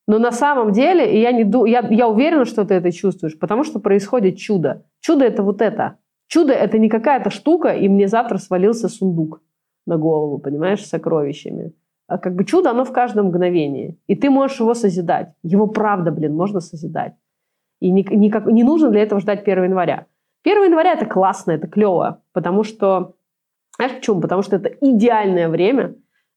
[0.09, 3.63] но на самом деле, и я, не, я, я уверена, что ты это чувствуешь, потому
[3.63, 4.83] что происходит чудо.
[5.01, 5.99] Чудо– это вот это.
[6.25, 9.43] Чудо– это не какая-то штука, и мне завтра свалился сундук
[9.85, 11.73] на голову, понимаешь, с сокровищами.
[12.07, 13.99] А как бы чудо, оно в каждом мгновении.
[14.07, 15.33] И ты можешь его созидать.
[15.43, 17.13] Его правда, блин, можно созидать.
[17.79, 20.07] И не, никак, не нужно для этого ждать 1 января.
[20.43, 23.13] 1 января это классно, это клево, потому что,
[23.75, 24.21] знаешь почему?
[24.21, 25.93] Потому что это идеальное время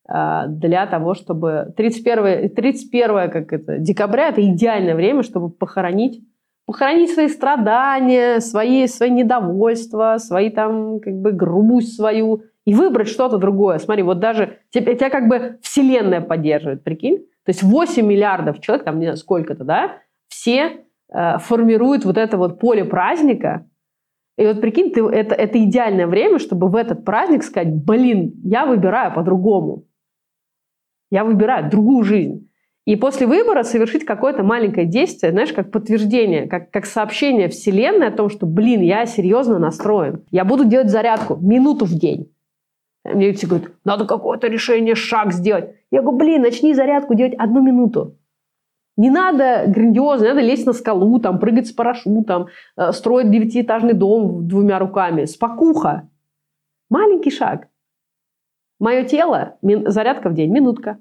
[0.07, 6.22] для того, чтобы 31, 31 как это, декабря это идеальное время, чтобы похоронить
[6.64, 13.38] похоронить свои страдания, свои, свои недовольства, свои там, как бы, грубость свою, и выбрать что-то
[13.38, 13.78] другое.
[13.78, 17.18] Смотри, вот даже тебя, тебя как бы вселенная поддерживает, прикинь?
[17.44, 19.98] То есть 8 миллиардов человек, там не знаю, сколько-то, да,
[20.28, 23.66] все Э, формирует вот это вот поле праздника.
[24.38, 28.64] И вот прикинь, ты, это, это идеальное время, чтобы в этот праздник сказать, блин, я
[28.64, 29.84] выбираю по-другому.
[31.12, 32.48] Я выбираю другую жизнь.
[32.86, 38.12] И после выбора совершить какое-то маленькое действие, знаешь, как подтверждение, как, как сообщение Вселенной о
[38.12, 40.24] том, что, блин, я серьезно настроен.
[40.30, 42.32] Я буду делать зарядку минуту в день.
[43.04, 45.74] Мне все говорят, надо какое-то решение, шаг сделать.
[45.90, 48.16] Я говорю, блин, начни зарядку делать одну минуту.
[48.96, 52.46] Не надо грандиозно, не надо лезть на скалу, там, прыгать с парашютом,
[52.78, 55.26] э, строить девятиэтажный дом двумя руками.
[55.26, 56.08] Спокуха.
[56.88, 57.68] Маленький шаг.
[58.83, 60.99] Мое тело, зарядка в день, минутка.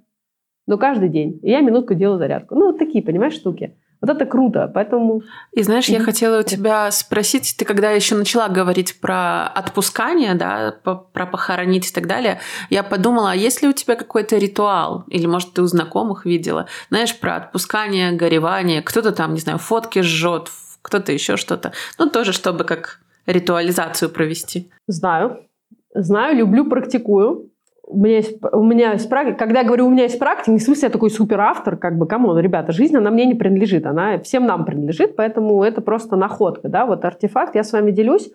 [0.67, 1.39] Но каждый день.
[1.41, 2.53] И я минутку делаю зарядку.
[2.53, 3.75] Ну, вот такие, понимаешь, штуки.
[3.99, 5.23] Вот это круто, поэтому...
[5.51, 10.75] И знаешь, я хотела у тебя спросить, ты когда еще начала говорить про отпускание, да,
[10.83, 15.25] про похоронить и так далее, я подумала, а есть ли у тебя какой-то ритуал, или,
[15.25, 20.49] может, ты у знакомых видела, знаешь, про отпускание, горевание, кто-то там, не знаю, фотки жжет,
[20.83, 24.71] кто-то еще что-то, ну, тоже, чтобы как ритуализацию провести.
[24.85, 25.47] Знаю.
[25.93, 27.50] Знаю, люблю, практикую
[27.91, 29.37] у меня есть, у меня есть практика.
[29.37, 31.97] Когда я говорю, у меня есть практика, не в смысле я такой супер автор, как
[31.97, 36.15] бы, кому, ребята, жизнь, она мне не принадлежит, она всем нам принадлежит, поэтому это просто
[36.15, 38.31] находка, да, вот артефакт, я с вами делюсь.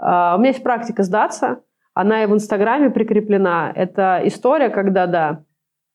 [0.00, 1.60] Uh, у меня есть практика сдаться,
[1.92, 3.70] она и в Инстаграме прикреплена.
[3.74, 5.44] Это история, когда, да,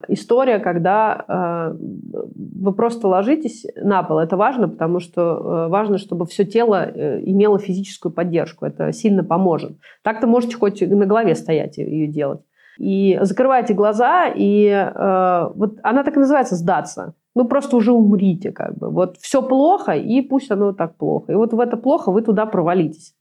[0.07, 4.19] история, когда э, вы просто ложитесь на пол.
[4.19, 8.65] Это важно, потому что э, важно, чтобы все тело э, имело физическую поддержку.
[8.65, 9.77] Это сильно поможет.
[10.03, 12.41] Так-то можете хоть на голове стоять и ее делать.
[12.77, 17.13] И закрывайте глаза, и э, вот она так и называется «сдаться».
[17.35, 18.89] Ну, просто уже умрите, как бы.
[18.89, 21.33] Вот все плохо, и пусть оно так плохо.
[21.33, 23.13] И вот в это плохо вы туда провалитесь.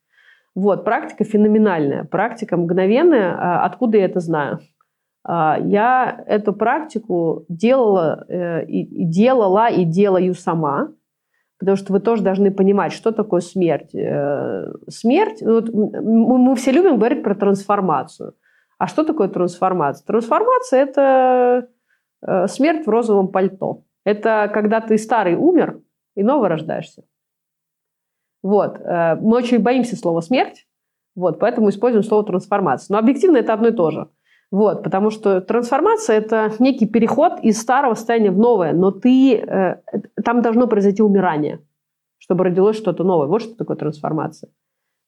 [0.55, 3.36] Вот, практика феноменальная, практика мгновенная.
[3.36, 4.61] А откуда я это знаю?
[5.24, 10.90] А, я эту практику делала э, и делала, и делаю сама,
[11.59, 13.94] потому что вы тоже должны понимать, что такое смерть.
[13.96, 18.34] Э, смерть, вот мы все любим говорить про трансформацию–
[18.85, 20.05] а что такое трансформация?
[20.05, 21.70] Трансформация– это
[22.20, 23.85] э, смерть в розовом пальто.
[24.05, 25.80] Это когда ты старый умер
[26.14, 27.03] и новый рождаешься.
[28.43, 28.78] Вот.
[28.80, 30.66] Э, мы очень боимся слова «смерть»,
[31.16, 32.93] вот, поэтому используем слово «трансформация».
[32.93, 34.11] Но объективно это одно и то же.
[34.51, 39.80] Вот, потому что трансформация– это некий переход из старого состояния в новое, но ты, э,
[40.22, 41.62] там должно произойти умирание,
[42.18, 43.28] чтобы родилось что-то новое.
[43.28, 44.51] Вот что такое трансформация.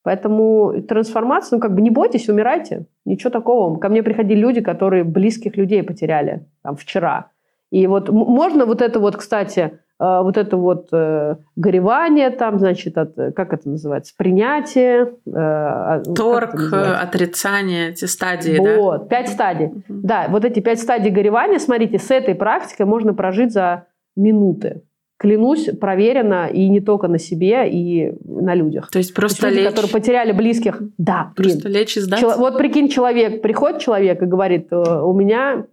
[0.06, 2.86] Поэтому трансформация, ну как бы не бойтесь, умирайте.
[3.04, 3.76] Ничего такого.
[3.76, 7.30] Ко мне приходили люди, которые близких людей потеряли там вчера.
[7.72, 12.96] И вот можно вот это вот, кстати, э, вот это вот э, горевание там, значит,
[12.96, 15.14] от, как это называется, принятие.
[15.26, 19.06] Э, а, Торг, отрицание, эти стадии, вот, да?
[19.08, 19.66] пять стадий.
[19.66, 19.82] Угу.
[19.88, 24.82] Да, вот эти пять стадий горевания, смотрите, с этой практикой можно прожить за минуты
[25.18, 28.90] клянусь, проверено и не только на себе, и на людях.
[28.90, 29.74] То есть просто То есть люди, лечь...
[29.74, 30.82] которые потеряли близких.
[30.98, 31.72] Да, просто блин.
[31.72, 32.26] лечь и сдаться.
[32.26, 32.38] Чел...
[32.38, 35.66] Вот прикинь, человек, приходит человек и говорит, «Э, у меня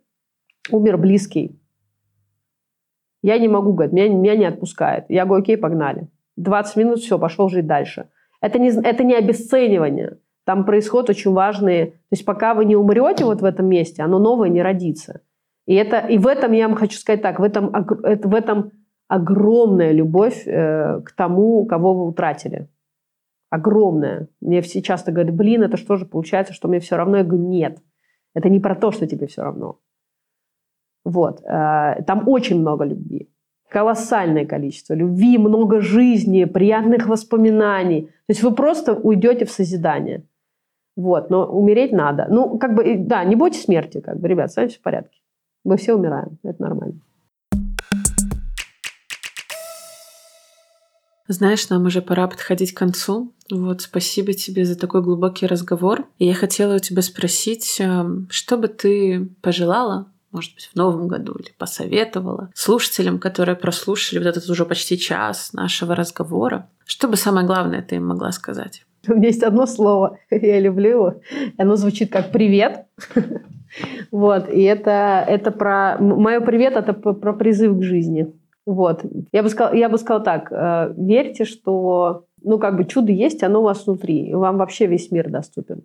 [0.69, 1.59] умер близкий.
[3.21, 5.05] Я не могу, говорит, меня, меня не отпускает.
[5.09, 6.09] Я говорю, окей, погнали.
[6.37, 8.09] 20 минут, все, пошел жить дальше.
[8.41, 10.17] Это не, это не обесценивание.
[10.45, 11.85] Там происходят очень важные...
[11.87, 15.21] То есть пока вы не умрете вот в этом месте, оно новое не родится.
[15.65, 18.71] И, это, и в этом, я вам хочу сказать так, в этом, в этом
[19.07, 22.67] огромная любовь э, к тому, кого вы утратили.
[23.49, 24.27] Огромная.
[24.41, 27.17] Мне все часто говорят, блин, это что же получается, что мне все равно?
[27.17, 27.79] Я говорю, нет.
[28.33, 29.79] Это не про то, что тебе все равно.
[31.05, 31.41] Вот.
[31.43, 33.29] Э, там очень много любви.
[33.69, 38.03] Колоссальное количество любви, много жизни, приятных воспоминаний.
[38.03, 40.23] То есть вы просто уйдете в созидание.
[40.95, 42.27] Вот, но умереть надо.
[42.29, 45.19] Ну, как бы, да, не бойтесь смерти, как бы, ребят, с вами все в порядке.
[45.63, 46.99] Мы все умираем, это нормально.
[51.27, 53.33] Знаешь, нам уже пора подходить к концу.
[53.49, 56.05] Вот, спасибо тебе за такой глубокий разговор.
[56.19, 61.07] И я хотела у тебя спросить, эм, что бы ты пожелала может быть, в новом
[61.07, 66.67] году или посоветовала слушателям, которые прослушали вот этот уже почти час нашего разговора?
[66.85, 68.83] Что бы самое главное ты им могла сказать?
[69.07, 71.21] У меня есть одно слово, я люблю его.
[71.57, 72.85] Оно звучит как «привет».
[74.11, 75.97] Вот, и это, это про...
[75.97, 78.31] Мое привет– это про призыв к жизни.
[78.65, 79.05] Вот.
[79.31, 80.51] Я бы сказала, я бы сказала так.
[80.51, 84.29] Э, верьте, что ну, как бы чудо есть, оно у вас внутри.
[84.29, 85.83] И вам вообще весь мир доступен.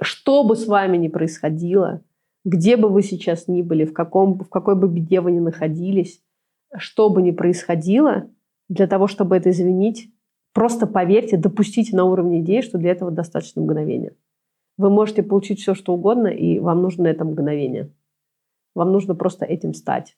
[0.00, 2.02] Что бы с вами ни происходило,
[2.44, 6.22] где бы вы сейчас ни были, в, каком, в какой бы беде вы ни находились,
[6.76, 8.30] что бы ни происходило,
[8.68, 10.12] для того, чтобы это извинить,
[10.54, 14.14] просто поверьте, допустите на уровне идеи, что для этого достаточно мгновения.
[14.78, 17.92] Вы можете получить все, что угодно, и вам нужно это мгновение.
[18.74, 20.16] Вам нужно просто этим стать.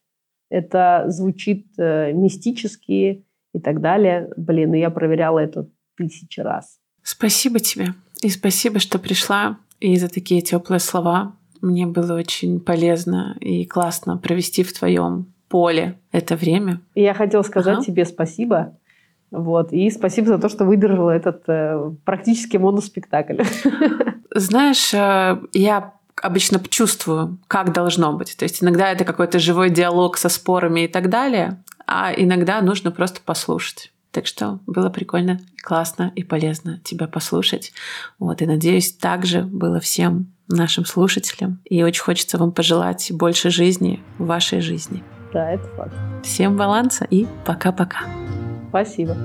[0.53, 3.25] Это звучит э, мистически
[3.55, 4.29] и так далее.
[4.37, 6.79] Блин, ну я проверяла это тысячи раз.
[7.03, 7.95] Спасибо тебе.
[8.21, 11.35] И спасибо, что пришла и за такие теплые слова.
[11.63, 16.83] Мне было очень полезно и классно провести в твоем поле это время.
[16.95, 17.87] И я хотела сказать ага.
[17.87, 18.77] тебе спасибо.
[19.31, 19.73] Вот.
[19.73, 23.43] И спасибо за то, что выдержала этот э, практически моноспектакль.
[24.35, 28.37] Знаешь, э, я обычно чувствую, как должно быть.
[28.37, 32.91] То есть иногда это какой-то живой диалог со спорами и так далее, а иногда нужно
[32.91, 33.93] просто послушать.
[34.11, 37.73] Так что было прикольно, классно и полезно тебя послушать.
[38.19, 41.61] Вот, и надеюсь, также было всем нашим слушателям.
[41.65, 45.03] И очень хочется вам пожелать больше жизни в вашей жизни.
[45.33, 45.95] Да, это факт.
[46.23, 48.05] Всем баланса и пока-пока.
[48.69, 49.17] Спасибо.